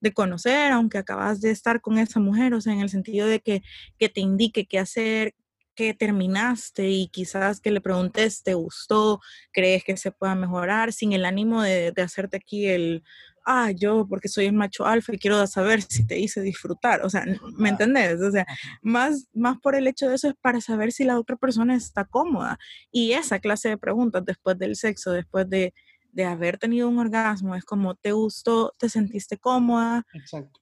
de 0.00 0.12
conocer, 0.12 0.72
aunque 0.72 0.98
acabas 0.98 1.40
de 1.40 1.50
estar 1.50 1.80
con 1.80 1.98
esa 1.98 2.20
mujer, 2.20 2.54
o 2.54 2.60
sea, 2.60 2.72
en 2.74 2.80
el 2.80 2.90
sentido 2.90 3.26
de 3.26 3.40
que, 3.40 3.62
que 3.98 4.08
te 4.08 4.20
indique 4.20 4.66
qué 4.66 4.78
hacer, 4.78 5.34
que 5.74 5.94
terminaste 5.94 6.90
y 6.90 7.08
quizás 7.08 7.60
que 7.60 7.70
le 7.70 7.80
preguntes, 7.80 8.42
¿te 8.42 8.54
gustó? 8.54 9.20
¿Crees 9.52 9.84
que 9.84 9.96
se 9.96 10.12
pueda 10.12 10.34
mejorar? 10.34 10.92
Sin 10.92 11.12
el 11.12 11.24
ánimo 11.24 11.62
de 11.62 11.92
hacerte 11.96 12.36
aquí 12.36 12.66
el, 12.66 13.02
ah, 13.44 13.70
yo 13.70 14.06
porque 14.08 14.28
soy 14.28 14.46
el 14.46 14.54
macho 14.54 14.86
alfa 14.86 15.14
y 15.14 15.18
quiero 15.18 15.46
saber 15.46 15.82
si 15.82 16.06
te 16.06 16.18
hice 16.18 16.40
disfrutar, 16.40 17.04
o 17.04 17.10
sea, 17.10 17.24
¿me 17.56 17.68
entendés? 17.68 18.20
O 18.20 18.30
sea, 18.30 18.46
más, 18.82 19.28
más 19.32 19.58
por 19.60 19.74
el 19.74 19.86
hecho 19.86 20.08
de 20.08 20.16
eso 20.16 20.28
es 20.28 20.34
para 20.40 20.60
saber 20.60 20.92
si 20.92 21.04
la 21.04 21.18
otra 21.18 21.36
persona 21.36 21.74
está 21.74 22.04
cómoda. 22.04 22.58
Y 22.90 23.12
esa 23.12 23.38
clase 23.38 23.68
de 23.68 23.78
preguntas 23.78 24.24
después 24.24 24.58
del 24.58 24.76
sexo, 24.76 25.12
después 25.12 25.48
de, 25.48 25.74
de 26.12 26.24
haber 26.24 26.58
tenido 26.58 26.88
un 26.88 26.98
orgasmo, 26.98 27.54
es 27.54 27.64
como, 27.64 27.94
¿te 27.94 28.12
gustó? 28.12 28.74
¿Te 28.78 28.88
sentiste 28.88 29.38
cómoda? 29.38 30.04
Exacto. 30.12 30.60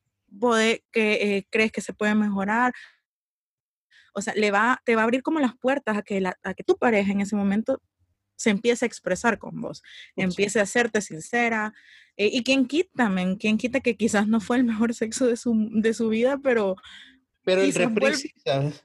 que, 0.91 1.13
eh, 1.37 1.47
¿Crees 1.51 1.73
que 1.73 1.81
se 1.81 1.93
puede 1.93 2.15
mejorar? 2.15 2.73
O 4.15 4.21
sea, 4.21 4.35
le 4.35 4.51
va, 4.51 4.81
te 4.85 4.95
va 4.97 5.03
a 5.03 5.05
abrir 5.05 5.23
como 5.23 5.41
las 5.41 5.57
puertas 5.57 5.97
a 5.97 6.03
que, 6.03 6.21
la, 6.21 6.37
a 6.43 6.55
que 6.55 6.65
tu 6.65 6.77
pareja 6.77 7.13
en 7.13 7.21
ese 7.21 7.37
momento 7.37 7.81
se 8.43 8.51
empiece 8.51 8.85
a 8.85 8.89
expresar 8.89 9.39
con 9.39 9.61
vos, 9.61 9.83
empiece 10.17 10.59
a 10.59 10.65
hacerte 10.65 11.01
sincera. 11.01 11.73
Eh, 12.17 12.31
y 12.33 12.43
quien 12.43 12.67
quita, 12.67 13.09
men, 13.09 13.37
quien 13.37 13.57
quita 13.57 13.81
que 13.81 13.97
quizás 13.97 14.29
no 14.29 14.41
fue 14.41 14.57
el 14.57 14.65
mejor 14.65 14.95
sexo 14.95 15.27
de 15.27 15.37
su, 15.37 15.71
de 15.73 15.95
su 15.95 16.09
vida, 16.09 16.39
pero, 16.43 16.77
Pero 17.45 17.63
el 17.63 17.73
reprise, 17.73 18.35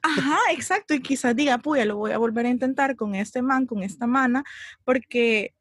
Ajá, 0.01 0.39
exacto. 0.51 0.93
Y 0.93 1.01
quizás 1.01 1.35
diga, 1.35 1.57
pues 1.57 1.85
lo 1.85 1.97
voy 1.97 2.11
a 2.11 2.17
volver 2.17 2.45
a 2.45 2.49
intentar 2.49 2.95
con 2.95 3.15
este 3.15 3.41
man, 3.41 3.65
con 3.65 3.83
esta 3.83 4.07
mana, 4.07 4.43
porque 4.85 5.53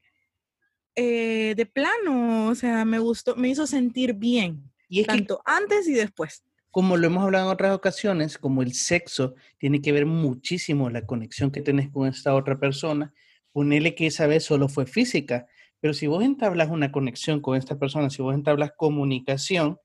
eh, 0.94 1.54
de 1.56 1.66
plano, 1.66 2.48
o 2.48 2.54
sea, 2.54 2.84
me 2.84 2.98
gustó, 2.98 3.36
me 3.36 3.48
hizo 3.48 3.66
sentir 3.66 4.14
bien. 4.14 4.70
Y 4.88 5.00
es 5.00 5.06
tanto 5.06 5.42
antes 5.44 5.86
y 5.88 5.92
después. 5.92 6.42
Como 6.70 6.96
lo 6.96 7.06
hemos 7.06 7.24
hablado 7.24 7.46
en 7.46 7.52
otras 7.52 7.74
ocasiones, 7.74 8.38
como 8.38 8.62
el 8.62 8.72
sexo 8.72 9.34
tiene 9.58 9.80
que 9.80 9.92
ver 9.92 10.06
muchísimo 10.06 10.88
la 10.90 11.04
conexión 11.04 11.50
que 11.50 11.60
tenés 11.60 11.90
con 11.90 12.06
esta 12.06 12.34
otra 12.34 12.58
persona, 12.58 13.12
ponele 13.56 13.94
que 13.94 14.08
esa 14.08 14.26
vez 14.26 14.44
solo 14.44 14.68
fue 14.68 14.84
física, 14.84 15.46
pero 15.80 15.94
si 15.94 16.06
vos 16.06 16.22
entablas 16.22 16.68
una 16.68 16.92
conexión 16.92 17.40
con 17.40 17.56
esta 17.56 17.78
persona, 17.78 18.10
si 18.10 18.20
vos 18.20 18.34
entablas 18.34 18.72
comunicación, 18.76 19.78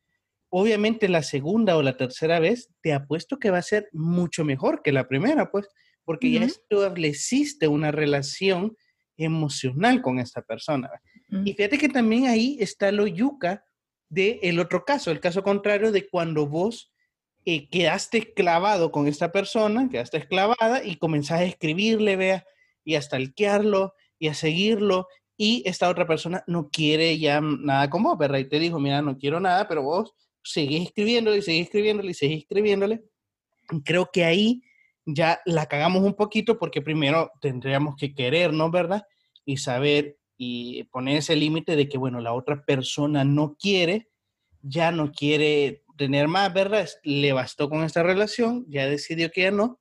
obviamente 0.49 1.07
la 1.07 1.23
segunda 1.23 1.77
o 1.77 1.81
la 1.81 1.95
tercera 1.95 2.41
vez, 2.41 2.69
te 2.81 2.91
apuesto 2.91 3.39
que 3.39 3.49
va 3.49 3.59
a 3.59 3.61
ser 3.61 3.87
mucho 3.93 4.43
mejor 4.43 4.81
que 4.83 4.91
la 4.91 5.07
primera, 5.07 5.51
pues, 5.51 5.69
porque 6.03 6.31
ya 6.31 6.43
estableciste 6.43 7.69
una 7.69 7.91
relación 7.91 8.75
emocional 9.15 10.01
con 10.01 10.19
esta 10.19 10.41
persona. 10.41 10.89
Y 11.45 11.53
fíjate 11.53 11.77
que 11.77 11.87
también 11.87 12.25
ahí 12.25 12.57
está 12.59 12.91
lo 12.91 13.07
yuca 13.07 13.63
del 14.09 14.37
el 14.41 14.59
otro 14.59 14.83
caso, 14.83 15.11
el 15.11 15.21
caso 15.21 15.43
contrario 15.43 15.93
de 15.93 16.09
cuando 16.09 16.45
vos 16.45 16.91
eh, 17.45 17.69
quedaste 17.69 18.33
clavado 18.33 18.91
con 18.91 19.07
esta 19.07 19.31
persona, 19.31 19.87
quedaste 19.89 20.17
esclavada 20.17 20.83
y 20.83 20.97
comenzás 20.97 21.39
a 21.39 21.45
escribirle, 21.45 22.17
vea, 22.17 22.45
y 22.83 22.95
a 22.95 23.01
stalkearlo 23.01 23.93
y 24.19 24.27
a 24.27 24.33
seguirlo 24.33 25.07
y 25.37 25.63
esta 25.65 25.89
otra 25.89 26.05
persona 26.05 26.43
no 26.45 26.69
quiere 26.69 27.17
ya 27.17 27.41
nada 27.41 27.89
con 27.89 28.03
vos, 28.03 28.15
¿verdad? 28.15 28.37
Y 28.37 28.45
te 28.45 28.59
dijo, 28.59 28.79
mira, 28.79 29.01
no 29.01 29.17
quiero 29.17 29.39
nada, 29.39 29.67
pero 29.67 29.81
vos 29.81 30.13
seguís 30.43 30.87
escribiéndole 30.87 31.37
y 31.37 31.41
seguís 31.41 31.63
escribiéndole 31.63 32.11
y 32.11 32.13
seguís 32.13 32.43
escribiéndole. 32.43 33.03
Creo 33.83 34.09
que 34.13 34.23
ahí 34.23 34.61
ya 35.05 35.41
la 35.45 35.65
cagamos 35.65 36.03
un 36.03 36.13
poquito 36.13 36.59
porque 36.59 36.81
primero 36.81 37.31
tendríamos 37.41 37.95
que 37.95 38.13
querernos, 38.13 38.69
¿verdad? 38.69 39.03
Y 39.43 39.57
saber 39.57 40.19
y 40.37 40.83
poner 40.85 41.17
ese 41.17 41.35
límite 41.35 41.75
de 41.75 41.89
que, 41.89 41.97
bueno, 41.97 42.19
la 42.19 42.33
otra 42.33 42.63
persona 42.63 43.23
no 43.23 43.55
quiere, 43.59 44.09
ya 44.61 44.91
no 44.91 45.11
quiere 45.11 45.83
tener 45.97 46.27
más, 46.27 46.53
¿verdad? 46.53 46.87
Le 47.03 47.33
bastó 47.33 47.69
con 47.69 47.83
esta 47.83 48.03
relación, 48.03 48.65
ya 48.67 48.87
decidió 48.87 49.31
que 49.31 49.41
ya 49.41 49.51
no 49.51 49.79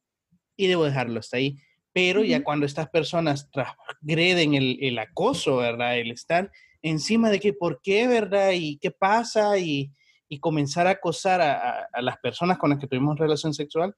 y 0.56 0.66
debo 0.66 0.84
dejarlo 0.84 1.20
hasta 1.20 1.38
ahí. 1.38 1.58
Pero 1.92 2.22
ya 2.22 2.44
cuando 2.44 2.66
estas 2.66 2.88
personas 2.88 3.50
transgreden 3.50 4.54
el, 4.54 4.78
el 4.80 4.98
acoso, 4.98 5.56
¿verdad? 5.56 5.98
El 5.98 6.10
estar 6.10 6.50
encima 6.82 7.30
de 7.30 7.40
que 7.40 7.52
por 7.52 7.80
qué, 7.82 8.06
¿verdad? 8.06 8.52
Y 8.52 8.78
qué 8.78 8.90
pasa 8.90 9.58
y 9.58 9.92
y 10.30 10.38
comenzar 10.38 10.86
a 10.86 10.90
acosar 10.90 11.40
a, 11.42 11.88
las 12.00 12.16
personas 12.18 12.56
con 12.56 12.70
las 12.70 12.78
que 12.78 12.86
tuvimos 12.86 13.18
relación 13.18 13.52
sexual, 13.52 13.96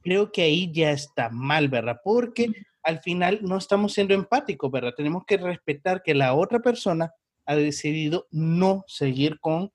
creo 0.00 0.32
que 0.32 0.42
ahí 0.42 0.72
ya 0.72 0.90
está 0.90 1.28
mal, 1.28 1.68
¿verdad? 1.68 2.00
Porque 2.02 2.50
al 2.82 3.00
final 3.00 3.40
no 3.42 3.58
estamos 3.58 3.92
siendo 3.92 4.14
empáticos, 4.14 4.70
¿verdad? 4.72 4.94
Tenemos 4.96 5.24
que 5.26 5.36
respetar 5.36 6.02
que 6.02 6.14
la 6.14 6.34
otra 6.34 6.60
persona 6.60 7.12
ha 7.44 7.54
decidido 7.54 8.26
no 8.30 8.84
seguir 8.86 9.38
con 9.40 9.72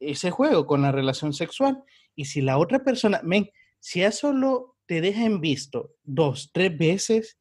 ese 0.00 0.32
juego, 0.32 0.66
con 0.66 0.82
la 0.82 0.90
relación 0.90 1.32
sexual. 1.32 1.84
Y 2.16 2.24
si 2.24 2.40
la 2.40 2.58
otra 2.58 2.80
persona, 2.80 3.20
ven, 3.22 3.48
si 3.78 4.00
ya 4.00 4.10
solo 4.10 4.71
te 4.92 5.00
deja 5.00 5.24
en 5.24 5.40
visto 5.40 5.94
dos, 6.04 6.50
tres 6.52 6.76
veces, 6.76 7.38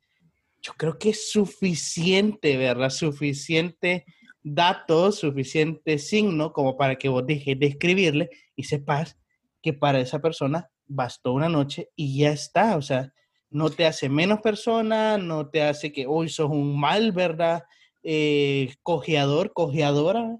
yo 0.61 0.71
creo 0.77 0.97
que 0.97 1.09
es 1.09 1.31
suficiente, 1.31 2.55
¿verdad? 2.55 2.89
Suficiente 2.89 4.05
datos, 4.41 5.19
suficiente 5.19 5.97
signo 5.97 6.53
como 6.53 6.77
para 6.77 6.95
que 6.95 7.09
vos 7.09 7.27
dejes 7.27 7.59
de 7.59 7.65
escribirle 7.65 8.29
y 8.55 8.63
sepas 8.63 9.17
que 9.61 9.73
para 9.73 9.99
esa 9.99 10.19
persona 10.19 10.69
bastó 10.87 11.33
una 11.33 11.49
noche 11.49 11.89
y 11.93 12.19
ya 12.19 12.31
está. 12.31 12.77
O 12.77 12.81
sea, 12.81 13.11
no 13.49 13.69
te 13.69 13.85
hace 13.85 14.07
menos 14.07 14.39
persona, 14.39 15.17
no 15.17 15.49
te 15.49 15.61
hace 15.61 15.91
que 15.91 16.07
hoy 16.07 16.29
sos 16.29 16.49
un 16.49 16.79
mal, 16.79 17.11
¿verdad? 17.11 17.63
Eh, 18.01 18.75
cojeador, 18.81 19.51
cojeadora, 19.51 20.37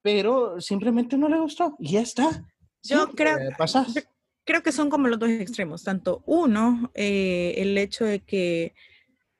pero 0.00 0.60
simplemente 0.60 1.18
no 1.18 1.28
le 1.28 1.40
gustó 1.40 1.74
y 1.80 1.94
ya 1.94 2.02
está. 2.02 2.46
Yo 2.84 3.08
creo, 3.08 3.36
creo 4.46 4.62
que 4.62 4.72
son 4.72 4.88
como 4.88 5.08
los 5.08 5.18
dos 5.18 5.28
extremos. 5.28 5.82
Tanto 5.82 6.22
uno, 6.24 6.90
eh, 6.94 7.54
el 7.58 7.76
hecho 7.76 8.06
de 8.06 8.20
que 8.20 8.74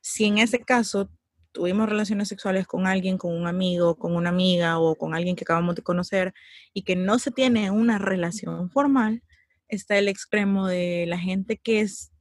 si 0.02 0.26
en 0.26 0.38
ese 0.38 0.58
caso 0.60 1.08
tuvimos 1.52 1.88
relaciones 1.88 2.28
sexuales 2.28 2.66
con 2.66 2.86
alguien, 2.86 3.16
con 3.16 3.34
un 3.34 3.46
amigo, 3.46 3.94
con 3.94 4.14
una 4.14 4.28
amiga 4.28 4.78
o 4.78 4.94
con 4.94 5.14
alguien 5.14 5.36
que 5.36 5.44
acabamos 5.44 5.74
de 5.74 5.82
conocer 5.82 6.34
y 6.74 6.82
que 6.82 6.96
no 6.96 7.18
se 7.18 7.30
tiene 7.30 7.70
una 7.70 7.98
relación 7.98 8.68
formal, 8.70 9.22
está 9.68 9.96
el 9.96 10.08
extremo 10.08 10.66
de 10.66 11.06
la 11.08 11.18
gente 11.18 11.56
que 11.56 11.80
es, 11.80 12.12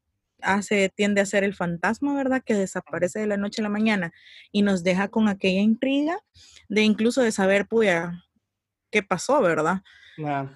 hace, 0.41 0.89
tiende 0.89 1.21
a 1.21 1.25
ser 1.25 1.43
el 1.43 1.53
fantasma, 1.53 2.15
¿verdad? 2.15 2.43
Que 2.45 2.53
desaparece 2.53 3.19
de 3.19 3.27
la 3.27 3.37
noche 3.37 3.61
a 3.61 3.63
la 3.63 3.69
mañana 3.69 4.13
y 4.51 4.61
nos 4.61 4.83
deja 4.83 5.09
con 5.09 5.27
aquella 5.27 5.61
intriga 5.61 6.17
de 6.69 6.83
incluso 6.83 7.21
de 7.21 7.31
saber, 7.31 7.67
puya, 7.67 8.25
qué 8.95 9.03
pasó, 9.03 9.41
¿verdad? 9.41 9.81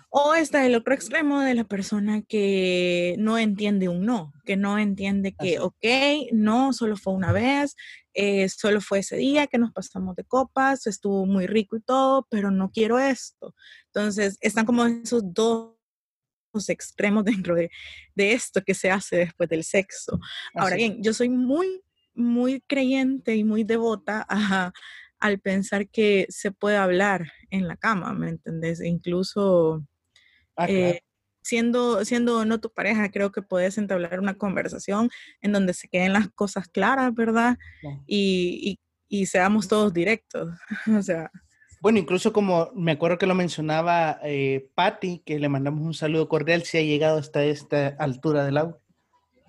O 0.09 0.33
está 0.33 0.65
el 0.65 0.73
otro 0.73 0.93
extremo 0.93 1.41
de 1.41 1.55
la 1.55 1.65
persona 1.65 2.21
que 2.21 3.15
no 3.19 3.37
entiende 3.37 3.89
un 3.89 4.05
no, 4.05 4.31
que 4.45 4.55
no 4.55 4.79
entiende 4.79 5.35
que, 5.37 5.59
ok, 5.59 6.31
no, 6.31 6.71
solo 6.71 6.95
fue 6.95 7.11
una 7.11 7.33
vez, 7.33 7.75
eh, 8.13 8.47
solo 8.47 8.79
fue 8.79 8.99
ese 8.99 9.17
día 9.17 9.47
que 9.47 9.57
nos 9.57 9.73
pasamos 9.73 10.15
de 10.15 10.23
copas, 10.23 10.87
estuvo 10.87 11.25
muy 11.25 11.47
rico 11.47 11.75
y 11.75 11.81
todo, 11.81 12.25
pero 12.29 12.49
no 12.49 12.71
quiero 12.71 12.97
esto. 12.97 13.53
Entonces, 13.87 14.37
están 14.39 14.65
como 14.65 14.85
esos 14.85 15.21
dos 15.33 15.75
extremos 16.69 17.25
dentro 17.25 17.55
de, 17.55 17.69
esto 18.15 18.61
que 18.63 18.73
se 18.73 18.89
hace 18.89 19.17
después 19.17 19.49
del 19.49 19.65
sexo. 19.65 20.17
Ahora 20.53 20.77
bien, 20.77 21.03
yo 21.03 21.13
soy 21.13 21.27
muy, 21.27 21.81
muy 22.13 22.61
creyente 22.61 23.35
y 23.35 23.43
muy 23.43 23.65
devota 23.65 24.25
a, 24.29 24.71
al 25.19 25.39
pensar 25.39 25.89
que 25.89 26.25
se 26.29 26.51
puede 26.51 26.77
hablar 26.77 27.31
en 27.49 27.67
la 27.67 27.77
cama, 27.77 28.13
¿me 28.13 28.29
entendés? 28.29 28.81
incluso 28.81 29.83
ah, 30.55 30.67
eh, 30.69 31.01
siendo, 31.41 32.05
siendo 32.05 32.45
no 32.45 32.59
tu 32.59 32.71
pareja, 32.71 33.09
creo 33.11 33.31
que 33.31 33.41
puedes 33.41 33.77
entablar 33.77 34.19
una 34.19 34.35
conversación 34.35 35.09
en 35.41 35.51
donde 35.51 35.73
se 35.73 35.87
queden 35.87 36.13
las 36.13 36.29
cosas 36.29 36.67
claras, 36.67 37.13
¿verdad? 37.13 37.57
Y, 38.07 38.79
seamos 39.25 39.67
todos 39.67 39.93
directos. 39.93 40.49
o 40.97 41.01
sea. 41.01 41.31
Bueno, 41.81 41.97
incluso 41.97 42.33
como 42.33 42.69
me 42.75 42.91
acuerdo 42.91 43.17
que 43.17 43.25
lo 43.25 43.35
mencionaba 43.35 44.19
eh, 44.23 44.69
Patti, 44.75 45.23
que 45.25 45.39
le 45.39 45.49
mandamos 45.49 45.81
un 45.81 45.93
saludo 45.93 46.27
cordial 46.27 46.63
si 46.63 46.77
ha 46.77 46.81
llegado 46.81 47.17
hasta 47.17 47.43
esta 47.43 47.87
altura 47.99 48.45
del 48.45 48.57
agua, 48.57 48.77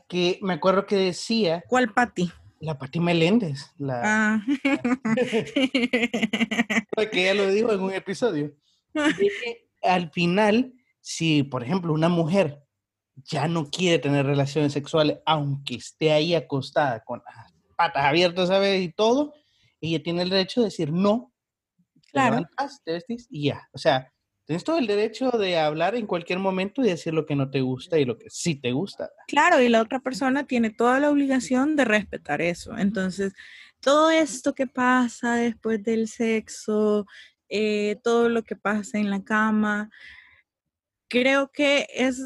que 0.09 0.38
me 0.40 0.54
acuerdo 0.54 0.87
que 0.87 0.96
decía... 0.96 1.64
¿Cuál 1.68 1.92
Patti? 1.92 2.33
La 2.61 2.79
Pati 2.79 3.01
Meléndez. 3.01 3.73
La, 3.79 4.03
ah. 4.05 4.40
que 7.11 7.25
ya 7.25 7.35
lo 7.35 7.49
dijo 7.49 7.73
en 7.73 7.81
un 7.81 7.92
episodio. 7.92 8.55
al 9.83 10.11
final, 10.11 10.75
si, 11.01 11.42
por 11.42 11.64
ejemplo, 11.64 11.94
una 11.94 12.11
mujer 12.11 12.62
ya 13.25 13.49
no 13.49 13.70
quiere 13.70 13.99
tener 13.99 14.27
relaciones 14.27 14.75
sexuales, 14.75 15.20
aunque 15.25 15.77
esté 15.77 16.12
ahí 16.12 16.35
acostada 16.35 17.01
con 17.01 17.23
las 17.25 17.55
patas 17.77 18.05
abiertas, 18.05 18.49
¿sabes? 18.49 18.83
Y 18.83 18.92
todo, 18.92 19.33
ella 19.81 20.03
tiene 20.03 20.20
el 20.23 20.31
derecho 20.31 20.61
de 20.61 20.66
decir 20.66 20.92
no. 20.92 21.33
Claro. 22.12 22.46
Te 22.85 22.92
vestís 22.92 23.27
y 23.31 23.46
ya. 23.46 23.66
O 23.73 23.79
sea, 23.79 24.12
Tienes 24.44 24.64
todo 24.64 24.79
el 24.79 24.87
derecho 24.87 25.31
de 25.31 25.59
hablar 25.59 25.94
en 25.94 26.07
cualquier 26.07 26.38
momento 26.38 26.83
y 26.83 26.88
decir 26.88 27.14
lo 27.14 27.24
que 27.24 27.37
no 27.37 27.50
te 27.50 27.61
gusta 27.61 27.98
y 27.98 28.05
lo 28.05 28.18
que 28.18 28.29
sí 28.31 28.57
te 28.57 28.72
gusta. 28.72 29.11
Claro, 29.29 29.61
y 29.61 29.68
la 29.68 29.81
otra 29.81 30.00
persona 30.00 30.46
tiene 30.46 30.70
toda 30.70 30.98
la 30.98 31.11
obligación 31.11 31.76
de 31.76 31.85
respetar 31.85 32.42
eso. 32.42 32.76
Entonces, 32.76 33.33
todo 33.81 34.11
esto 34.11 34.55
que 34.55 34.66
pasa 34.66 35.37
después 35.37 35.83
del 35.83 36.09
sexo, 36.09 37.07
eh, 37.48 38.00
todo 38.03 38.29
lo 38.29 38.42
que 38.42 38.57
pasa 38.57 38.98
en 38.98 39.11
la 39.11 39.22
cama, 39.22 39.90
creo 41.09 41.50
que 41.53 41.87
es 41.94 42.20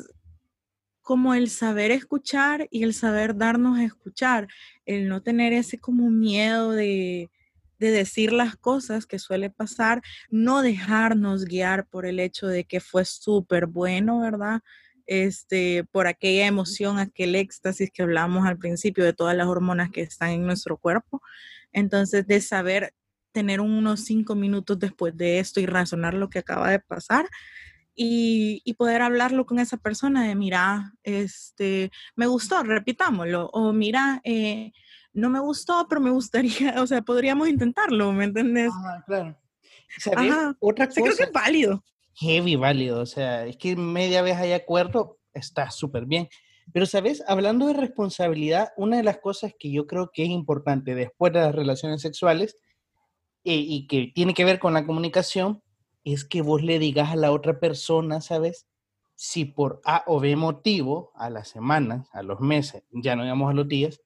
como 1.02 1.34
el 1.34 1.50
saber 1.50 1.90
escuchar 1.90 2.66
y 2.70 2.82
el 2.84 2.94
saber 2.94 3.36
darnos 3.36 3.78
a 3.78 3.84
escuchar, 3.84 4.48
el 4.86 5.08
no 5.08 5.22
tener 5.22 5.52
ese 5.52 5.78
como 5.78 6.08
miedo 6.08 6.72
de, 6.72 7.30
de 7.78 7.90
decir 7.90 8.32
las 8.32 8.56
cosas 8.56 9.06
que 9.06 9.18
suele 9.18 9.50
pasar, 9.50 10.02
no 10.30 10.62
dejarnos 10.62 11.44
guiar 11.44 11.86
por 11.86 12.06
el 12.06 12.20
hecho 12.20 12.46
de 12.46 12.64
que 12.64 12.80
fue 12.80 13.04
súper 13.04 13.66
bueno, 13.66 14.20
¿verdad? 14.20 14.60
Este, 15.06 15.84
por 15.90 16.06
aquella 16.06 16.46
emoción, 16.46 16.98
aquel 16.98 17.34
éxtasis 17.34 17.90
que 17.90 18.02
hablamos 18.02 18.46
al 18.46 18.58
principio 18.58 19.04
de 19.04 19.12
todas 19.12 19.36
las 19.36 19.46
hormonas 19.46 19.90
que 19.90 20.00
están 20.02 20.30
en 20.30 20.46
nuestro 20.46 20.78
cuerpo. 20.78 21.20
Entonces, 21.72 22.26
de 22.26 22.40
saber 22.40 22.94
tener 23.32 23.60
unos 23.60 24.04
cinco 24.04 24.34
minutos 24.34 24.78
después 24.78 25.16
de 25.16 25.40
esto 25.40 25.60
y 25.60 25.66
razonar 25.66 26.14
lo 26.14 26.30
que 26.30 26.38
acaba 26.38 26.70
de 26.70 26.78
pasar 26.78 27.28
y, 27.94 28.62
y, 28.64 28.74
poder 28.74 29.02
hablarlo 29.02 29.46
con 29.46 29.58
esa 29.58 29.76
persona 29.76 30.26
de, 30.26 30.34
mira, 30.34 30.92
este, 31.02 31.90
me 32.16 32.26
gustó, 32.26 32.62
repitámoslo, 32.62 33.50
o 33.52 33.72
mira, 33.72 34.20
eh, 34.24 34.72
no 35.14 35.30
me 35.30 35.40
gustó, 35.40 35.86
pero 35.88 36.00
me 36.00 36.10
gustaría, 36.10 36.74
o 36.82 36.86
sea, 36.86 37.00
podríamos 37.02 37.48
intentarlo, 37.48 38.12
¿me 38.12 38.24
entiendes? 38.24 38.70
Ah, 38.74 39.02
claro. 39.06 39.38
Otra 40.58 40.88
cosa. 40.88 41.00
creo 41.00 41.16
que 41.16 41.22
es 41.22 41.32
válido. 41.32 41.84
Heavy 42.16 42.56
válido, 42.56 43.00
o 43.00 43.06
sea, 43.06 43.46
es 43.46 43.56
que 43.56 43.76
media 43.76 44.22
vez 44.22 44.36
hay 44.36 44.52
acuerdo, 44.52 45.18
está 45.32 45.70
súper 45.70 46.06
bien. 46.06 46.28
Pero, 46.72 46.86
¿sabes? 46.86 47.22
Hablando 47.26 47.66
de 47.66 47.74
responsabilidad, 47.74 48.68
una 48.76 48.96
de 48.96 49.02
las 49.02 49.18
cosas 49.18 49.52
que 49.58 49.70
yo 49.70 49.86
creo 49.86 50.10
que 50.12 50.24
es 50.24 50.30
importante 50.30 50.94
después 50.94 51.32
de 51.32 51.40
las 51.40 51.54
relaciones 51.54 52.00
sexuales 52.00 52.56
eh, 53.44 53.56
y 53.56 53.86
que 53.86 54.10
tiene 54.14 54.34
que 54.34 54.44
ver 54.44 54.58
con 54.58 54.74
la 54.74 54.86
comunicación 54.86 55.62
es 56.04 56.24
que 56.24 56.42
vos 56.42 56.62
le 56.62 56.78
digas 56.78 57.10
a 57.10 57.16
la 57.16 57.32
otra 57.32 57.60
persona, 57.60 58.20
¿sabes? 58.20 58.66
Si 59.16 59.44
por 59.44 59.80
A 59.84 60.04
o 60.06 60.20
B 60.20 60.36
motivo, 60.36 61.12
a 61.14 61.30
las 61.30 61.48
semanas, 61.48 62.08
a 62.12 62.22
los 62.22 62.40
meses, 62.40 62.82
ya 62.90 63.16
no 63.16 63.22
digamos 63.22 63.50
a 63.50 63.54
los 63.54 63.68
días, 63.68 64.00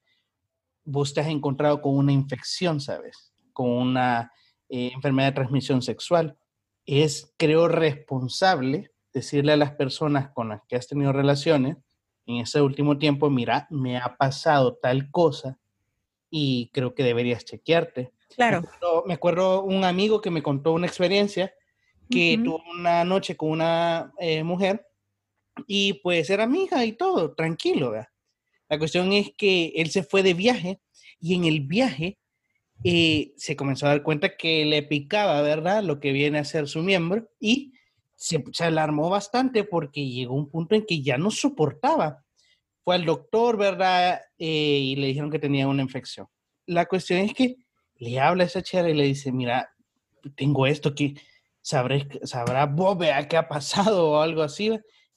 vos 0.89 1.13
te 1.13 1.21
has 1.21 1.27
encontrado 1.27 1.81
con 1.81 1.95
una 1.95 2.11
infección, 2.11 2.81
¿sabes? 2.81 3.31
Con 3.53 3.69
una 3.69 4.31
eh, 4.67 4.91
enfermedad 4.93 5.29
de 5.29 5.35
transmisión 5.35 5.81
sexual. 5.81 6.37
Es, 6.85 7.33
creo, 7.37 7.67
responsable 7.67 8.91
decirle 9.13 9.53
a 9.53 9.57
las 9.57 9.71
personas 9.71 10.29
con 10.31 10.49
las 10.49 10.61
que 10.67 10.75
has 10.75 10.87
tenido 10.87 11.13
relaciones 11.13 11.77
en 12.25 12.37
ese 12.37 12.61
último 12.61 12.97
tiempo, 12.97 13.29
mira, 13.29 13.67
me 13.69 13.97
ha 13.97 14.15
pasado 14.17 14.75
tal 14.75 15.09
cosa 15.09 15.59
y 16.29 16.69
creo 16.73 16.93
que 16.93 17.03
deberías 17.03 17.43
chequearte. 17.43 18.13
Claro. 18.35 18.61
Me 19.07 19.15
acuerdo, 19.15 19.63
un 19.63 19.83
amigo 19.83 20.21
que 20.21 20.29
me 20.29 20.43
contó 20.43 20.73
una 20.73 20.87
experiencia 20.87 21.53
que 22.09 22.39
tuvo 22.43 22.61
una 22.71 23.03
noche 23.03 23.35
con 23.35 23.51
una 23.51 24.11
eh, 24.19 24.43
mujer 24.43 24.87
y 25.67 25.93
pues 25.93 26.29
era 26.29 26.43
amiga 26.43 26.83
y 26.85 26.93
todo, 26.93 27.33
tranquilo, 27.33 27.91
¿verdad? 27.91 28.09
La 28.69 28.77
cuestión 28.77 29.11
es 29.11 29.31
que 29.35 29.73
él 29.75 29.89
se 29.89 30.03
fue 30.03 30.23
de 30.23 30.35
viaje 30.35 30.79
y 31.19 31.33
en 31.33 31.45
el 31.45 31.61
viaje 31.61 32.19
eh, 32.83 33.33
se 33.35 33.55
comenzó 33.55 33.85
a 33.85 33.89
dar 33.89 34.03
cuenta 34.03 34.37
que 34.37 34.63
le 34.63 34.83
picaba, 34.83 35.41
¿verdad? 35.41 35.83
Lo 35.83 35.99
que 35.99 36.13
viene 36.13 36.39
a 36.39 36.45
ser 36.45 36.67
su 36.67 36.81
miembro 36.81 37.29
y 37.39 37.73
se, 38.15 38.43
alarmó 38.59 39.09
bastante 39.09 39.63
porque 39.63 40.07
llegó 40.07 40.35
un 40.35 40.49
punto 40.49 40.75
en 40.75 40.85
que 40.85 41.01
ya 41.01 41.17
no 41.17 41.31
soportaba. 41.31 42.23
Fue 42.83 42.95
al 42.95 43.05
doctor, 43.05 43.57
¿verdad? 43.57 44.21
Eh, 44.37 44.47
y 44.47 44.95
le 44.95 45.07
dijeron 45.07 45.31
que 45.31 45.39
tenía 45.39 45.67
una 45.67 45.81
infección. 45.81 46.27
La 46.65 46.85
cuestión 46.85 47.19
es 47.19 47.33
que 47.33 47.57
le 47.95 48.19
habla 48.19 48.43
a 48.43 48.47
esa 48.47 48.61
chera 48.61 48.89
y 48.89 48.93
le 48.93 49.03
dice, 49.03 49.31
mira, 49.31 49.69
tengo 50.35 50.67
esto 50.67 50.93
que 50.93 51.15
sabré, 51.61 52.07
sabrá 52.23 52.65
Bob 52.65 53.03
qué 53.29 53.35
ha 53.35 53.47
pasado 53.47 54.11
o 54.11 54.21
algo 54.21 54.41
así. 54.41 54.67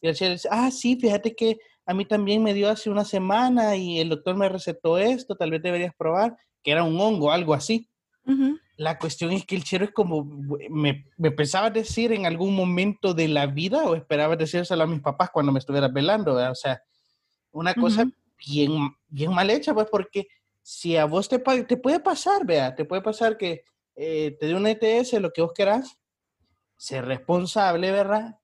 Y 0.00 0.06
la 0.06 0.14
chera 0.14 0.32
dice, 0.32 0.48
ah, 0.50 0.70
sí, 0.70 0.96
fíjate 0.96 1.36
que 1.36 1.58
a 1.84 1.94
mí 1.94 2.04
también 2.04 2.42
me 2.42 2.54
dio 2.54 2.68
hace 2.68 2.90
una 2.90 3.04
semana 3.04 3.76
y 3.76 4.00
el 4.00 4.08
doctor 4.08 4.36
me 4.36 4.48
recetó 4.48 4.98
esto, 4.98 5.36
tal 5.36 5.50
vez 5.50 5.62
deberías 5.62 5.94
probar, 5.96 6.36
que 6.62 6.70
era 6.70 6.84
un 6.84 7.00
hongo, 7.00 7.32
algo 7.32 7.54
así. 7.54 7.88
La 8.76 8.98
cuestión 8.98 9.32
es 9.32 9.44
que 9.44 9.56
el 9.56 9.64
chero 9.64 9.84
es 9.84 9.90
como, 9.90 10.24
me, 10.70 11.06
me 11.16 11.30
pensaba 11.32 11.70
decir 11.70 12.12
en 12.12 12.24
algún 12.24 12.54
momento 12.54 13.14
de 13.14 13.28
la 13.28 13.46
vida 13.46 13.84
o 13.84 13.94
esperaba 13.94 14.36
decírselo 14.36 14.84
a 14.84 14.86
mis 14.86 15.00
papás 15.00 15.30
cuando 15.30 15.52
me 15.52 15.58
estuviera 15.58 15.88
velando, 15.88 16.34
o 16.34 16.54
sea, 16.54 16.80
una 17.50 17.74
cosa 17.74 18.06
bien, 18.46 18.96
bien 19.08 19.32
mal 19.32 19.50
hecha, 19.50 19.74
pues 19.74 19.88
porque 19.90 20.28
si 20.62 20.96
a 20.96 21.04
vos 21.04 21.28
te, 21.28 21.38
te 21.38 21.76
puede 21.76 22.00
pasar, 22.00 22.46
vea, 22.46 22.74
te 22.74 22.84
puede 22.84 23.02
pasar 23.02 23.36
que 23.36 23.64
eh, 23.96 24.36
te 24.38 24.46
dé 24.46 24.54
un 24.54 24.66
ETS, 24.66 25.14
lo 25.14 25.32
que 25.32 25.42
vos 25.42 25.52
querás, 25.54 25.98
ser 26.76 27.04
responsable, 27.04 27.90
¿verdad? 27.90 28.38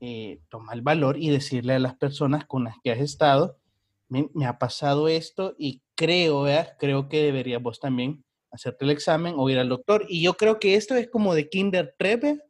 Eh, 0.00 0.40
toma 0.48 0.74
el 0.74 0.82
valor 0.82 1.16
y 1.18 1.30
decirle 1.30 1.74
a 1.74 1.78
las 1.78 1.96
personas 1.96 2.44
con 2.46 2.64
las 2.64 2.76
que 2.82 2.92
has 2.92 3.00
estado, 3.00 3.58
me, 4.08 4.28
ha 4.46 4.58
pasado 4.58 5.08
esto 5.08 5.54
y 5.58 5.82
creo, 5.94 6.46
creo 6.78 7.08
que 7.08 7.22
deberías 7.22 7.62
vos 7.62 7.80
también 7.80 8.24
hacerte 8.50 8.84
el 8.84 8.90
examen 8.90 9.34
o 9.36 9.48
ir 9.50 9.58
al 9.58 9.68
doctor. 9.68 10.06
Y 10.08 10.22
yo 10.22 10.34
creo 10.34 10.58
que 10.58 10.74
esto 10.74 10.94
es 10.94 11.08
como 11.08 11.34
de 11.34 11.48
Kinder 11.48 11.94
Treppe, 11.98 12.40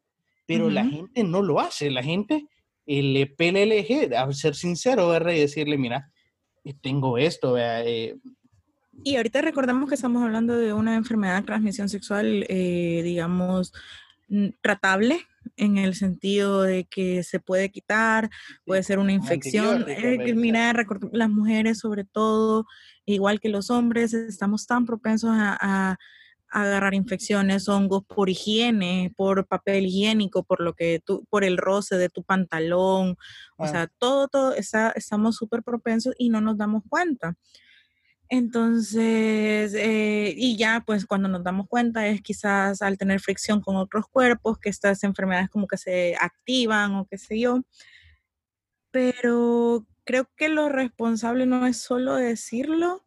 pero 0.47 0.71
la 0.71 0.85
gente 0.85 1.25
no 1.25 1.43
lo 1.43 1.61
hace. 1.61 1.91
La 1.91 2.03
gente 2.03 2.47
eh, 2.87 3.03
le 3.03 3.27
pele 3.27 3.65
el 3.65 3.73
eje, 3.73 4.17
a 4.17 4.33
ser 4.33 4.55
sincero, 4.55 5.09
¿verdad? 5.09 5.33
Y 5.33 5.41
decirle, 5.41 5.77
mira, 5.77 6.11
eh, 6.65 6.75
tengo 6.81 7.19
esto, 7.19 7.57
eh, 7.59 8.17
y 9.05 9.15
ahorita 9.15 9.43
recordamos 9.43 9.89
que 9.89 9.95
estamos 9.95 10.25
hablando 10.25 10.57
de 10.57 10.73
una 10.73 10.97
enfermedad 10.97 11.37
de 11.37 11.47
transmisión 11.47 11.89
sexual, 11.89 12.45
digamos, 12.49 13.73
tratable, 14.61 15.21
en 15.57 15.79
el 15.79 15.95
sentido 15.95 16.63
de 16.63 16.85
que 16.85 17.23
se 17.23 17.41
puede 17.41 17.71
quitar, 17.71 18.31
puede 18.65 18.83
ser 18.83 18.99
una 18.99 19.13
infección. 19.13 19.85
Eh, 19.89 20.35
mira, 20.35 20.75
las 21.13 21.31
mujeres 21.31 21.79
sobre 21.79 22.05
todo, 22.05 22.67
igual 23.05 23.41
que 23.41 23.49
los 23.49 23.71
hombres, 23.71 24.13
estamos 24.15 24.67
tan 24.67 24.87
propensos 24.87 25.31
a, 25.33 25.97
agarrar 26.51 26.95
infecciones, 26.95 27.69
hongos 27.69 28.05
por 28.07 28.31
higiene, 28.31 29.13
por 29.19 29.47
papel 29.47 29.85
higiénico, 29.85 30.45
por 30.45 30.63
lo 30.63 30.73
que 30.73 30.99
tú, 31.05 31.27
por 31.29 31.45
el 31.45 31.59
roce 31.59 31.99
de 31.99 32.09
tu 32.09 32.23
pantalón, 32.23 33.17
o 33.59 33.69
sea, 33.69 33.87
todo, 33.99 34.29
todo, 34.29 34.55
está, 34.55 34.91
estamos 34.93 35.37
súper 35.37 35.63
propensos 35.63 36.15
y 36.17 36.31
no 36.31 36.41
nos 36.41 36.57
damos 36.57 36.85
cuenta. 36.89 37.37
Entonces, 38.31 39.73
eh, 39.75 40.35
y 40.37 40.57
ya 40.59 40.83
pues 40.87 41.07
cuando 41.07 41.29
nos 41.29 41.43
damos 41.45 41.67
cuenta 41.67 42.07
es 42.07 42.21
quizás 42.21 42.83
al 42.83 42.99
tener 42.99 43.21
fricción 43.21 43.61
con 43.63 43.77
otros 43.77 44.07
cuerpos, 44.09 44.59
que 44.59 44.69
estas 44.69 45.03
enfermedades 45.05 45.49
como 45.49 45.67
que 45.67 45.79
se 45.79 46.15
activan 46.21 46.95
o 46.95 47.07
qué 47.07 47.17
sé 47.19 47.41
yo. 47.41 47.63
Pero 48.91 49.87
creo 50.05 50.29
que 50.37 50.49
lo 50.49 50.69
responsable 50.69 51.47
no 51.47 51.67
es 51.67 51.79
solo 51.79 52.17
decirlo, 52.17 53.05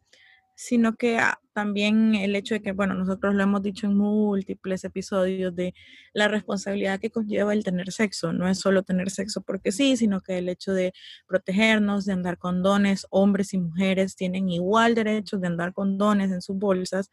sino 0.54 0.94
que 0.96 1.18
ah, 1.18 1.38
también 1.52 2.14
el 2.14 2.36
hecho 2.36 2.54
de 2.54 2.62
que, 2.62 2.72
bueno, 2.72 2.94
nosotros 2.94 3.34
lo 3.34 3.42
hemos 3.42 3.62
dicho 3.62 3.86
en 3.86 3.96
múltiples 3.96 4.84
episodios 4.84 5.54
de 5.54 5.74
la 6.12 6.28
responsabilidad 6.28 7.00
que 7.00 7.10
conlleva 7.10 7.52
el 7.52 7.64
tener 7.64 7.92
sexo. 7.92 8.32
No 8.32 8.48
es 8.48 8.58
solo 8.58 8.82
tener 8.82 9.10
sexo 9.10 9.42
porque 9.42 9.72
sí, 9.72 9.96
sino 9.96 10.20
que 10.20 10.38
el 10.38 10.48
hecho 10.48 10.72
de 10.72 10.92
protegernos, 11.26 12.04
de 12.04 12.12
andar 12.12 12.38
con 12.38 12.62
dones, 12.62 13.06
hombres 13.10 13.54
y 13.54 13.58
mujeres 13.58 14.16
tienen 14.16 14.48
igual 14.48 14.94
derecho 14.94 15.38
de 15.38 15.46
andar 15.46 15.72
con 15.72 15.98
dones 15.98 16.30
en 16.30 16.42
sus 16.42 16.56
bolsas. 16.56 17.10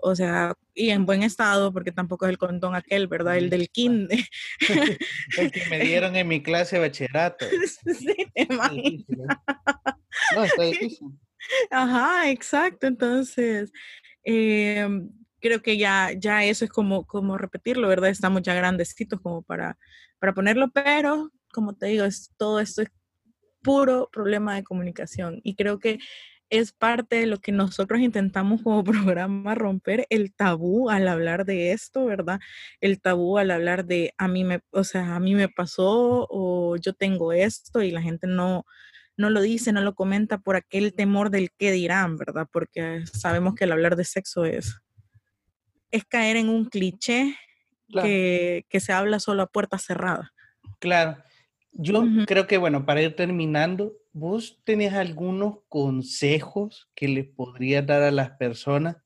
O 0.00 0.14
sea, 0.14 0.54
y 0.74 0.90
en 0.90 1.06
buen 1.06 1.24
estado, 1.24 1.72
porque 1.72 1.90
tampoco 1.90 2.24
es 2.26 2.30
el 2.30 2.38
condón 2.38 2.76
aquel, 2.76 3.08
¿verdad? 3.08 3.36
El 3.36 3.50
del 3.50 3.68
kinder. 3.68 4.18
el 5.38 5.50
que 5.50 5.66
me 5.70 5.80
dieron 5.80 6.14
en 6.14 6.28
mi 6.28 6.42
clase 6.42 6.76
de 6.76 6.82
bachillerato. 6.82 7.46
Sí, 7.98 9.06
No, 10.34 10.44
está 10.44 10.62
difícil. 10.64 11.08
Ajá, 11.70 12.30
exacto. 12.30 12.86
Entonces, 12.86 13.72
em, 14.24 15.10
creo 15.40 15.62
que 15.62 15.78
ya, 15.78 16.12
ya 16.16 16.44
eso 16.44 16.64
es 16.64 16.70
como, 16.70 17.06
como 17.06 17.38
repetirlo, 17.38 17.88
¿verdad? 17.88 18.10
Estamos 18.10 18.42
ya 18.42 18.54
grandecitos 18.54 19.20
como 19.20 19.42
para, 19.42 19.78
para 20.18 20.34
ponerlo, 20.34 20.70
pero 20.72 21.30
como 21.52 21.74
te 21.76 21.86
digo, 21.86 22.04
es, 22.04 22.32
todo 22.36 22.60
esto 22.60 22.82
es 22.82 22.88
puro 23.62 24.08
problema 24.12 24.54
de 24.56 24.64
comunicación 24.64 25.40
y 25.44 25.56
creo 25.56 25.78
que 25.80 25.98
es 26.50 26.72
parte 26.72 27.16
de 27.16 27.26
lo 27.26 27.38
que 27.40 27.52
nosotros 27.52 28.00
intentamos 28.00 28.62
como 28.62 28.84
programa 29.16 29.54
romper 29.56 30.06
el 30.10 30.34
tabú 30.34 30.90
al 30.90 31.08
hablar 31.08 31.44
de 31.46 31.72
esto, 31.72 32.06
¿verdad? 32.06 32.40
El 32.80 33.00
tabú 33.00 33.38
al 33.38 33.50
hablar 33.52 33.86
de 33.86 34.14
a 34.18 34.28
mí 34.28 34.44
me, 34.44 34.60
o 34.72 34.84
sea, 34.84 35.16
a 35.16 35.20
mí 35.20 35.34
me 35.34 35.48
pasó 35.48 36.26
o 36.30 36.76
yo 36.78 36.94
tengo 36.94 37.32
esto 37.32 37.82
y 37.82 37.90
la 37.92 38.02
gente 38.02 38.26
no, 38.28 38.66
no 39.18 39.30
lo 39.30 39.42
dice, 39.42 39.72
no 39.72 39.82
lo 39.82 39.94
comenta 39.94 40.38
por 40.38 40.56
aquel 40.56 40.94
temor 40.94 41.30
del 41.30 41.50
qué 41.58 41.72
dirán, 41.72 42.16
¿verdad? 42.16 42.48
Porque 42.50 43.04
sabemos 43.12 43.56
que 43.56 43.64
el 43.64 43.72
hablar 43.72 43.96
de 43.96 44.04
sexo 44.04 44.44
es, 44.44 44.80
es 45.90 46.04
caer 46.04 46.36
en 46.36 46.48
un 46.48 46.66
cliché 46.66 47.36
que, 47.92 48.64
se 48.78 48.92
habla 48.92 49.18
solo 49.18 49.42
a 49.42 49.46
puerta 49.48 49.76
cerrada. 49.76 50.32
Claro. 50.78 51.18
Yo 51.72 52.04
creo 52.26 52.46
que, 52.46 52.58
bueno, 52.58 52.86
para 52.86 53.02
ir 53.02 53.16
terminando, 53.16 53.92
¿vos 54.12 54.60
tenés 54.64 54.94
algunos 54.94 55.58
consejos 55.68 56.88
que 56.94 57.08
le 57.08 57.24
podrías 57.24 57.84
dar 57.84 58.02
a 58.02 58.10
las 58.12 58.30
personas 58.30 58.96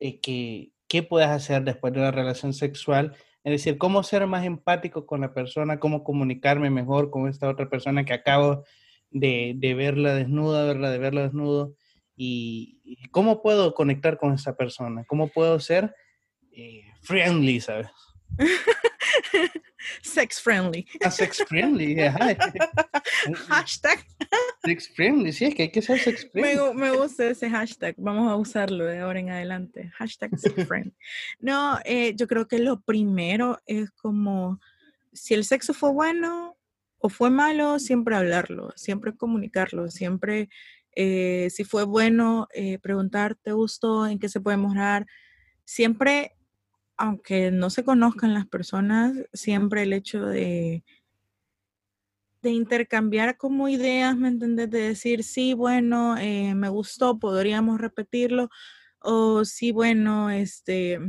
eh, 0.00 0.20
que, 0.20 0.72
qué 0.86 1.02
puedes 1.02 1.28
hacer 1.28 1.64
después 1.64 1.94
de 1.94 2.00
una 2.00 2.10
relación 2.10 2.52
sexual? 2.52 3.16
Es 3.42 3.52
decir, 3.52 3.78
cómo 3.78 4.02
ser 4.02 4.26
más 4.26 4.44
empático 4.44 5.06
con 5.06 5.22
la 5.22 5.32
persona, 5.32 5.80
cómo 5.80 6.04
comunicarme 6.04 6.68
mejor 6.68 7.10
con 7.10 7.28
esta 7.28 7.48
otra 7.48 7.70
persona 7.70 8.04
que 8.04 8.12
acabo 8.12 8.64
de, 9.20 9.74
verla 9.74 10.14
desnuda, 10.14 10.64
verla, 10.64 10.90
de 10.90 10.98
verla 10.98 11.22
desnudo, 11.22 11.74
y, 12.16 13.08
cómo 13.10 13.42
puedo 13.42 13.74
conectar 13.74 14.18
con 14.18 14.32
esa 14.32 14.56
persona, 14.56 15.04
cómo 15.06 15.28
puedo 15.28 15.60
ser 15.60 15.94
eh, 16.52 16.82
friendly, 17.02 17.60
¿sabes? 17.60 17.88
sex 20.02 20.40
friendly. 20.40 20.86
Ah, 21.02 21.10
sex 21.10 21.42
friendly, 21.46 21.96
Hashtag. 23.48 24.04
Sex 24.64 24.88
friendly, 24.94 25.32
sí, 25.32 25.46
es 25.46 25.54
que 25.54 25.62
hay 25.64 25.70
que 25.70 25.82
ser 25.82 25.98
sex 25.98 26.28
friendly. 26.30 26.74
Me, 26.74 26.90
gusta 26.90 27.28
ese 27.28 27.48
hashtag, 27.50 27.94
vamos 27.98 28.30
a 28.30 28.36
usarlo 28.36 28.84
de 28.84 28.98
ahora 28.98 29.20
en 29.20 29.30
adelante. 29.30 29.90
Hashtag 29.96 30.38
sex 30.38 30.54
friendly. 30.68 30.94
No, 31.38 31.78
eh, 31.84 32.14
yo 32.16 32.26
creo 32.26 32.48
que 32.48 32.58
lo 32.58 32.80
primero 32.80 33.60
es 33.66 33.90
como, 33.90 34.60
si 35.12 35.34
el 35.34 35.44
sexo 35.44 35.74
fue 35.74 35.92
bueno, 35.92 36.55
o 36.98 37.08
fue 37.08 37.30
malo, 37.30 37.78
siempre 37.78 38.16
hablarlo, 38.16 38.72
siempre 38.76 39.14
comunicarlo, 39.14 39.90
siempre, 39.90 40.48
eh, 40.94 41.48
si 41.50 41.64
fue 41.64 41.84
bueno, 41.84 42.48
eh, 42.54 42.78
preguntar, 42.78 43.36
¿te 43.36 43.52
gustó? 43.52 44.06
¿En 44.06 44.18
qué 44.18 44.28
se 44.28 44.40
puede 44.40 44.56
mejorar? 44.56 45.06
Siempre, 45.64 46.36
aunque 46.96 47.50
no 47.50 47.70
se 47.70 47.84
conozcan 47.84 48.34
las 48.34 48.46
personas, 48.46 49.14
siempre 49.32 49.82
el 49.82 49.92
hecho 49.92 50.24
de, 50.26 50.84
intercambiar 52.42 53.36
como 53.36 53.68
ideas, 53.68 54.16
¿me 54.16 54.28
entendés? 54.28 54.70
De 54.70 54.78
decir, 54.78 55.24
sí, 55.24 55.52
bueno, 55.52 56.16
eh, 56.16 56.54
me 56.54 56.68
gustó, 56.68 57.18
podríamos 57.18 57.80
repetirlo, 57.80 58.50
o 59.00 59.44
sí, 59.44 59.72
bueno, 59.72 60.30
este, 60.30 61.00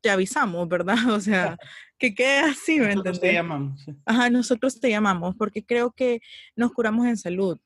te 0.00 0.10
avisamos, 0.10 0.68
¿verdad? 0.68 1.10
O 1.10 1.20
sea, 1.20 1.56
que 2.00 2.14
quede 2.14 2.38
así, 2.38 2.80
¿me 2.80 2.88
nosotros 2.88 3.20
te 3.20 3.32
llamamos. 3.34 3.86
Ajá, 4.06 4.30
nosotros 4.30 4.80
te 4.80 4.88
llamamos 4.88 5.36
porque 5.36 5.64
creo 5.64 5.92
que 5.92 6.20
nos 6.56 6.72
curamos 6.72 7.06
en 7.06 7.18
salud. 7.18 7.60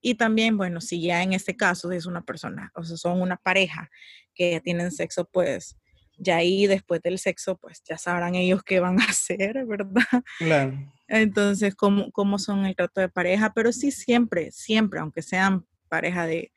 Y 0.00 0.14
también, 0.14 0.56
bueno, 0.56 0.80
si 0.80 1.02
ya 1.02 1.22
en 1.22 1.34
este 1.34 1.56
caso 1.56 1.90
es 1.90 2.06
una 2.06 2.22
persona, 2.22 2.70
o 2.74 2.84
sea, 2.84 2.96
son 2.96 3.20
una 3.20 3.36
pareja 3.36 3.90
que 4.32 4.60
tienen 4.64 4.92
sexo, 4.92 5.28
pues 5.30 5.76
ya 6.16 6.36
ahí 6.36 6.66
después 6.66 7.02
del 7.02 7.18
sexo, 7.18 7.58
pues 7.58 7.82
ya 7.82 7.98
sabrán 7.98 8.36
ellos 8.36 8.62
qué 8.62 8.78
van 8.78 8.98
a 9.00 9.04
hacer, 9.10 9.66
¿verdad? 9.66 10.22
Claro. 10.38 10.92
Entonces, 11.08 11.74
cómo, 11.74 12.12
cómo 12.12 12.38
son 12.38 12.64
el 12.66 12.76
trato 12.76 13.00
de 13.00 13.08
pareja, 13.08 13.52
pero 13.52 13.72
sí 13.72 13.90
siempre, 13.90 14.52
siempre, 14.52 15.00
aunque 15.00 15.22
sean 15.22 15.66
pareja 15.88 16.26
de, 16.26 16.52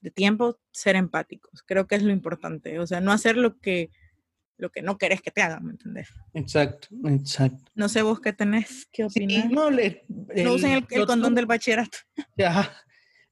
de 0.00 0.10
tiempo, 0.10 0.58
ser 0.72 0.96
empáticos. 0.96 1.62
Creo 1.66 1.86
que 1.86 1.96
es 1.96 2.02
lo 2.02 2.10
importante. 2.10 2.78
O 2.78 2.86
sea, 2.86 3.02
no 3.02 3.12
hacer 3.12 3.36
lo 3.36 3.58
que, 3.58 3.90
lo 4.60 4.70
que 4.70 4.82
no 4.82 4.98
querés 4.98 5.22
que 5.22 5.30
te 5.30 5.42
hagan, 5.42 5.64
¿me 5.64 5.72
entendés? 5.72 6.08
Exacto, 6.34 6.88
exacto. 7.06 7.70
No 7.74 7.88
sé 7.88 8.02
vos 8.02 8.20
qué 8.20 8.32
tenés, 8.32 8.86
qué 8.92 9.04
opinas. 9.04 9.50
no, 9.50 9.70
le, 9.70 10.04
no 10.08 10.54
usen 10.54 10.86
el, 10.90 11.06
condón 11.06 11.34
del 11.34 11.46
bachillerato. 11.46 11.98
Ya, 12.36 12.70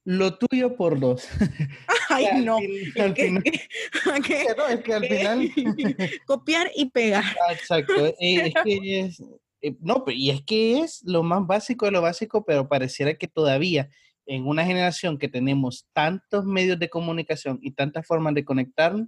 lo 0.03 0.37
tuyo 0.37 0.75
por 0.75 0.99
dos. 0.99 1.27
Ay, 2.09 2.43
no. 2.43 2.57
Al 2.57 3.15
final, 3.15 3.43
no, 4.57 4.67
es 4.67 4.81
que 4.81 4.93
al 4.93 5.05
final... 5.05 5.51
Copiar 6.25 6.71
y 6.75 6.89
pegar. 6.89 7.23
Ah, 7.47 7.53
exacto. 7.53 8.07
Eh, 8.19 8.47
es 8.47 8.53
que 8.63 8.99
es, 8.99 9.23
eh, 9.61 9.75
no, 9.81 10.03
y 10.07 10.31
es 10.31 10.41
que 10.41 10.79
es 10.79 11.03
lo 11.05 11.21
más 11.21 11.45
básico 11.45 11.85
de 11.85 11.91
lo 11.91 12.01
básico, 12.01 12.43
pero 12.43 12.67
pareciera 12.67 13.13
que 13.13 13.27
todavía 13.27 13.89
en 14.25 14.47
una 14.47 14.63
generación 14.65 15.17
que 15.17 15.27
tenemos 15.27 15.87
tantos 15.93 16.45
medios 16.45 16.79
de 16.79 16.89
comunicación 16.89 17.59
y 17.61 17.71
tantas 17.71 18.05
formas 18.05 18.35
de 18.35 18.45
conectarnos, 18.45 19.07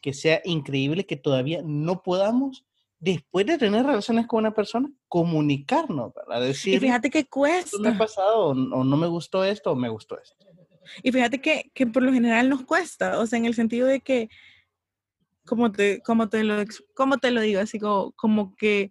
que 0.00 0.12
sea 0.12 0.40
increíble 0.44 1.06
que 1.06 1.16
todavía 1.16 1.62
no 1.64 2.02
podamos, 2.02 2.64
después 2.98 3.46
de 3.46 3.58
tener 3.58 3.84
relaciones 3.84 4.26
con 4.26 4.40
una 4.40 4.54
persona, 4.54 4.90
comunicarnos, 5.08 6.12
para 6.12 6.40
decir, 6.40 6.74
y 6.74 6.80
fíjate 6.80 7.10
que 7.10 7.26
cuesta. 7.26 7.78
Me 7.78 7.90
ha 7.90 7.98
pasado, 7.98 8.48
o, 8.48 8.54
no 8.54 8.96
me 8.96 9.06
gustó 9.06 9.44
esto, 9.44 9.72
o 9.72 9.76
me 9.76 9.88
gustó 9.88 10.20
esto. 10.20 10.36
Y 11.02 11.12
fíjate 11.12 11.40
que, 11.40 11.70
que, 11.74 11.86
por 11.86 12.02
lo 12.02 12.12
general 12.12 12.48
nos 12.48 12.64
cuesta, 12.64 13.18
o 13.18 13.26
sea, 13.26 13.38
en 13.38 13.46
el 13.46 13.54
sentido 13.54 13.86
de 13.86 14.00
que, 14.00 14.28
como 15.46 15.72
te, 15.72 16.00
como 16.02 16.28
te, 16.28 16.44
lo, 16.44 16.56
como 16.94 17.18
te 17.18 17.30
lo 17.30 17.40
digo, 17.40 17.60
así 17.60 17.78
como, 17.78 18.12
como 18.12 18.54
que 18.56 18.90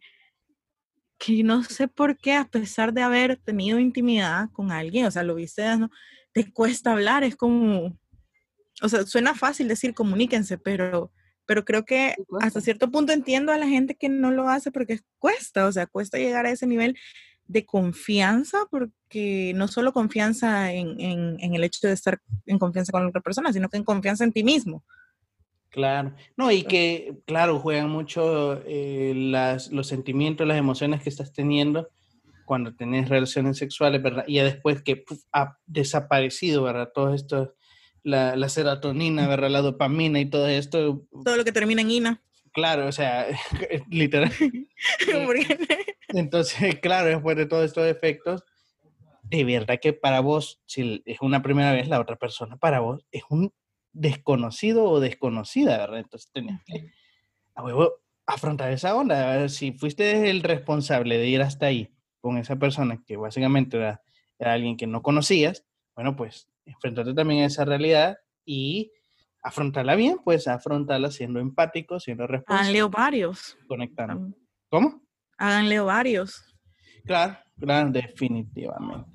que 1.20 1.44
no 1.44 1.64
sé 1.64 1.88
por 1.88 2.18
qué, 2.18 2.34
a 2.34 2.46
pesar 2.46 2.94
de 2.94 3.02
haber 3.02 3.38
tenido 3.38 3.78
intimidad 3.78 4.50
con 4.54 4.72
alguien, 4.72 5.06
o 5.06 5.12
sea, 5.12 5.22
lo 5.22 5.36
viste, 5.36 5.78
¿no? 5.78 5.92
Te 6.32 6.52
cuesta 6.52 6.94
hablar, 6.94 7.24
es 7.26 7.36
como, 7.36 7.94
o 8.82 8.90
sea, 8.90 9.06
suena 9.06 9.36
fácil 9.36 9.68
decir 9.68 9.94
comuníquense, 9.94 10.58
pero, 10.58 11.12
pero 11.46 11.66
creo 11.66 11.86
que 11.86 12.16
hasta 12.42 12.62
cierto 12.62 12.92
punto 12.92 13.14
entiendo 13.14 13.52
a 13.52 13.58
la 13.58 13.68
gente 13.68 13.96
que 13.96 14.10
no 14.10 14.32
lo 14.32 14.50
hace 14.50 14.72
porque 14.72 15.00
cuesta, 15.18 15.66
o 15.66 15.72
sea, 15.72 15.88
cuesta 15.88 16.18
llegar 16.18 16.46
a 16.46 16.52
ese 16.52 16.68
nivel 16.68 16.98
de 17.48 17.66
confianza, 17.66 18.60
porque 18.70 19.54
no 19.56 19.68
solo 19.68 19.92
confianza 19.92 20.72
en, 20.72 21.00
en, 21.00 21.38
en 21.40 21.56
el 21.56 21.64
hecho 21.64 21.88
de 21.88 21.94
estar 21.94 22.22
en 22.46 22.60
confianza 22.60 22.92
con 22.92 23.08
otra 23.08 23.22
persona, 23.22 23.52
sino 23.52 23.70
que 23.70 23.78
en 23.78 23.84
confianza 23.84 24.24
en 24.24 24.32
ti 24.32 24.44
mismo. 24.44 24.84
Claro, 25.70 26.16
no, 26.36 26.52
y 26.52 26.64
que, 26.64 27.18
claro, 27.26 27.60
juegan 27.60 27.90
mucho 27.90 28.62
eh, 28.66 29.14
las, 29.16 29.72
los 29.72 29.88
sentimientos, 29.88 30.48
las 30.48 30.58
emociones 30.58 31.02
que 31.04 31.10
estás 31.10 31.32
teniendo 31.32 31.90
cuando 32.46 32.74
tenés 32.76 33.10
relaciones 33.10 33.58
sexuales, 33.58 34.02
¿verdad? 34.02 34.26
Y 34.28 34.36
ya 34.36 34.44
después 34.44 34.82
que 34.82 35.04
ha 35.32 35.58
desaparecido, 35.68 36.64
¿verdad? 36.64 36.90
Todo 36.92 37.14
esto, 37.14 37.54
la, 38.04 38.36
la, 38.36 38.50
serotonina, 38.50 39.28
¿verdad? 39.28 39.50
La 39.50 39.62
dopamina 39.62 40.20
y 40.20 40.26
todo 40.26 40.48
esto. 40.48 41.06
Todo 41.24 41.38
lo 41.38 41.46
que 41.46 41.52
termina 41.52 41.82
en 41.82 41.92
ina. 41.92 42.22
Claro, 42.52 42.88
o 42.88 42.92
sea, 42.92 43.28
literal. 43.90 44.32
Entonces, 46.10 46.80
claro, 46.80 47.10
después 47.10 47.38
de 47.38 47.46
todos 47.46 47.66
estos 47.66 47.86
efectos, 47.86 48.44
de 49.24 49.44
verdad 49.44 49.80
que 49.82 49.94
para 49.94 50.22
vos, 50.22 50.62
si 50.66 51.04
es 51.06 51.22
una 51.22 51.42
primera 51.42 51.72
vez, 51.72 51.88
la 51.88 52.00
otra 52.00 52.16
persona 52.16 52.58
para 52.58 52.80
vos 52.80 53.06
es 53.12 53.24
un 53.30 53.54
desconocido 53.94 54.86
o 54.86 55.00
desconocida, 55.00 55.78
¿verdad? 55.78 56.00
Entonces 56.00 56.32
tenías 56.32 56.62
que 56.66 56.92
a 57.56 57.64
huevo, 57.64 57.94
afrontar 58.26 58.72
esa 58.72 58.96
onda. 58.96 59.34
A 59.34 59.38
ver, 59.38 59.50
si 59.50 59.72
fuiste 59.72 60.30
el 60.30 60.42
responsable 60.42 61.18
de 61.18 61.28
ir 61.28 61.42
hasta 61.42 61.68
ahí 61.68 61.92
con 62.22 62.38
esa 62.38 62.58
persona 62.58 63.04
que 63.06 63.18
básicamente 63.18 63.78
era, 63.78 64.02
alguien 64.40 64.78
que 64.78 64.88
no 64.88 65.02
conocías, 65.02 65.66
bueno, 65.96 66.16
pues 66.16 66.48
enfrentarte 66.70 67.14
también 67.14 67.44
a 67.44 67.48
esa 67.48 67.66
realidad 67.66 68.18
y 68.46 68.92
afrontarla 69.42 69.96
bien, 69.96 70.18
pues 70.24 70.48
afrontarla 70.48 71.12
siendo 71.12 71.40
empático, 71.40 72.00
siendo 72.00 72.28
responsable. 72.28 72.80
Háganle 72.80 72.96
varios. 72.96 73.58
Conectando. 73.68 74.36
¿Cómo? 74.70 75.02
Háganle 75.38 75.80
varios. 75.80 76.56
Claro, 77.06 77.38
claro, 77.60 77.90
definitivamente. 77.92 79.10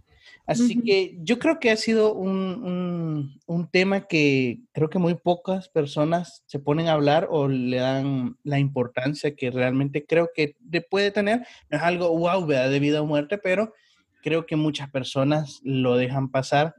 Así 0.46 0.80
que 0.82 1.16
yo 1.20 1.38
creo 1.38 1.58
que 1.58 1.70
ha 1.70 1.76
sido 1.76 2.14
un, 2.14 3.38
un, 3.46 3.70
tema 3.70 4.06
que 4.06 4.60
creo 4.72 4.90
que 4.90 4.98
muy 4.98 5.14
pocas 5.14 5.70
personas 5.70 6.42
se 6.46 6.58
ponen 6.58 6.88
a 6.88 6.92
hablar 6.92 7.28
o 7.30 7.48
le 7.48 7.78
dan 7.78 8.36
la 8.42 8.58
importancia 8.58 9.34
que 9.34 9.50
realmente 9.50 10.04
creo 10.04 10.30
que 10.34 10.56
puede 10.90 11.10
tener. 11.10 11.46
No 11.70 11.78
es 11.78 11.82
algo 11.82 12.10
wow, 12.18 12.46
de 12.46 12.78
vida 12.78 13.00
o 13.00 13.06
muerte, 13.06 13.38
pero 13.38 13.72
creo 14.22 14.44
que 14.44 14.56
muchas 14.56 14.90
personas 14.90 15.60
lo 15.62 15.96
dejan 15.96 16.30
pasar 16.30 16.74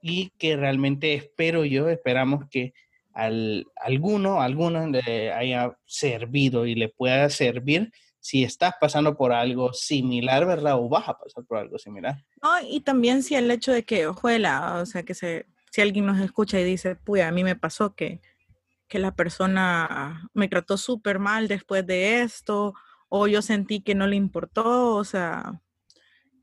y 0.00 0.30
que 0.38 0.56
realmente 0.56 1.14
espero 1.14 1.64
yo, 1.64 1.88
esperamos 1.88 2.44
que 2.50 2.72
al, 3.12 3.66
alguno, 3.76 4.40
alguno 4.40 4.86
le 4.86 5.32
haya 5.32 5.76
servido 5.84 6.66
y 6.66 6.74
le 6.74 6.88
pueda 6.88 7.28
servir 7.28 7.92
si 8.20 8.44
estás 8.44 8.74
pasando 8.78 9.16
por 9.16 9.32
algo 9.32 9.72
similar, 9.72 10.46
¿verdad? 10.46 10.78
O 10.78 10.88
vas 10.88 11.08
a 11.08 11.18
pasar 11.18 11.44
por 11.44 11.58
algo 11.58 11.78
similar. 11.78 12.22
No, 12.42 12.50
y 12.68 12.80
también 12.80 13.22
si 13.22 13.34
el 13.34 13.50
hecho 13.50 13.72
de 13.72 13.84
que, 13.84 14.06
ojuela, 14.06 14.76
o 14.80 14.86
sea, 14.86 15.02
que 15.02 15.14
se, 15.14 15.46
si 15.70 15.80
alguien 15.80 16.06
nos 16.06 16.20
escucha 16.20 16.60
y 16.60 16.64
dice, 16.64 16.96
pues 16.96 17.22
a 17.22 17.32
mí 17.32 17.44
me 17.44 17.56
pasó 17.56 17.94
que, 17.94 18.20
que 18.88 18.98
la 18.98 19.14
persona 19.14 20.28
me 20.34 20.48
trató 20.48 20.76
súper 20.76 21.18
mal 21.18 21.48
después 21.48 21.86
de 21.86 22.20
esto, 22.20 22.74
o 23.08 23.26
yo 23.26 23.40
sentí 23.40 23.80
que 23.80 23.94
no 23.94 24.06
le 24.06 24.16
importó, 24.16 24.94
o 24.96 25.04
sea, 25.04 25.60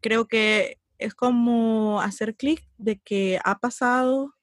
creo 0.02 0.28
que 0.28 0.80
es 0.98 1.14
como 1.14 2.02
hacer 2.02 2.36
clic 2.36 2.64
de 2.78 3.00
que 3.00 3.40
ha 3.44 3.60
pasado 3.60 4.34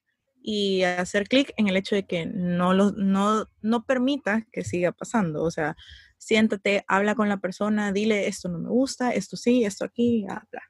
y 0.43 0.83
hacer 0.83 1.27
clic 1.27 1.53
en 1.57 1.69
el 1.69 1.77
hecho 1.77 1.95
de 1.95 2.07
que 2.07 2.27
no, 2.27 2.75
lo, 2.75 2.93
no, 2.93 3.49
no 3.63 3.85
permita 3.85 4.47
que 4.53 4.63
siga 4.63 4.93
pasando, 4.93 5.43
o 5.43 5.51
sea, 5.51 5.75
siéntate, 6.19 6.85
habla 6.87 7.15
con 7.15 7.29
la 7.29 7.39
persona, 7.39 7.93
dile 7.93 8.29
esto 8.29 8.49
no 8.49 8.59
me 8.59 8.69
gusta, 8.69 9.13
esto 9.13 9.37
sí, 9.37 9.65
esto 9.65 9.85
aquí, 9.85 10.27
habla. 10.29 10.63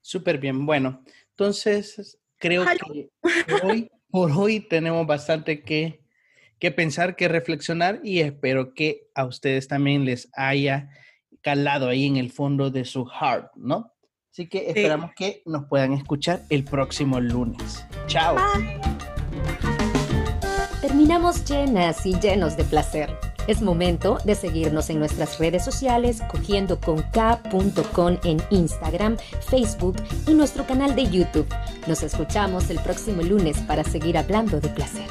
Súper 0.00 0.38
bien, 0.38 0.64
bueno, 0.64 1.04
entonces 1.30 2.18
creo 2.38 2.64
que 2.64 3.10
hoy, 3.62 3.90
por 4.08 4.32
hoy 4.32 4.60
tenemos 4.60 5.06
bastante 5.06 5.62
que, 5.62 6.02
que 6.58 6.70
pensar, 6.70 7.16
que 7.16 7.28
reflexionar 7.28 8.00
y 8.02 8.20
espero 8.20 8.72
que 8.72 9.10
a 9.14 9.26
ustedes 9.26 9.68
también 9.68 10.06
les 10.06 10.30
haya 10.32 10.88
calado 11.42 11.88
ahí 11.88 12.06
en 12.06 12.16
el 12.16 12.30
fondo 12.30 12.70
de 12.70 12.84
su 12.84 13.04
heart, 13.04 13.54
¿no? 13.54 13.92
Así 14.32 14.46
que 14.46 14.68
esperamos 14.68 15.10
que 15.16 15.42
nos 15.44 15.64
puedan 15.64 15.92
escuchar 15.92 16.42
el 16.50 16.64
próximo 16.64 17.20
lunes. 17.20 17.84
Chao. 18.06 18.36
Terminamos 20.80 21.44
llenas 21.44 22.06
y 22.06 22.18
llenos 22.20 22.56
de 22.56 22.64
placer. 22.64 23.10
Es 23.48 23.60
momento 23.60 24.18
de 24.24 24.36
seguirnos 24.36 24.88
en 24.90 25.00
nuestras 25.00 25.38
redes 25.38 25.64
sociales 25.64 26.22
cogiendo 26.30 26.78
con 26.80 27.02
K.com 27.10 28.18
en 28.22 28.40
Instagram, 28.50 29.16
Facebook 29.48 29.96
y 30.28 30.34
nuestro 30.34 30.64
canal 30.66 30.94
de 30.94 31.06
YouTube. 31.06 31.48
Nos 31.88 32.02
escuchamos 32.02 32.70
el 32.70 32.78
próximo 32.78 33.22
lunes 33.22 33.58
para 33.62 33.82
seguir 33.82 34.16
hablando 34.16 34.60
de 34.60 34.68
placer. 34.68 35.08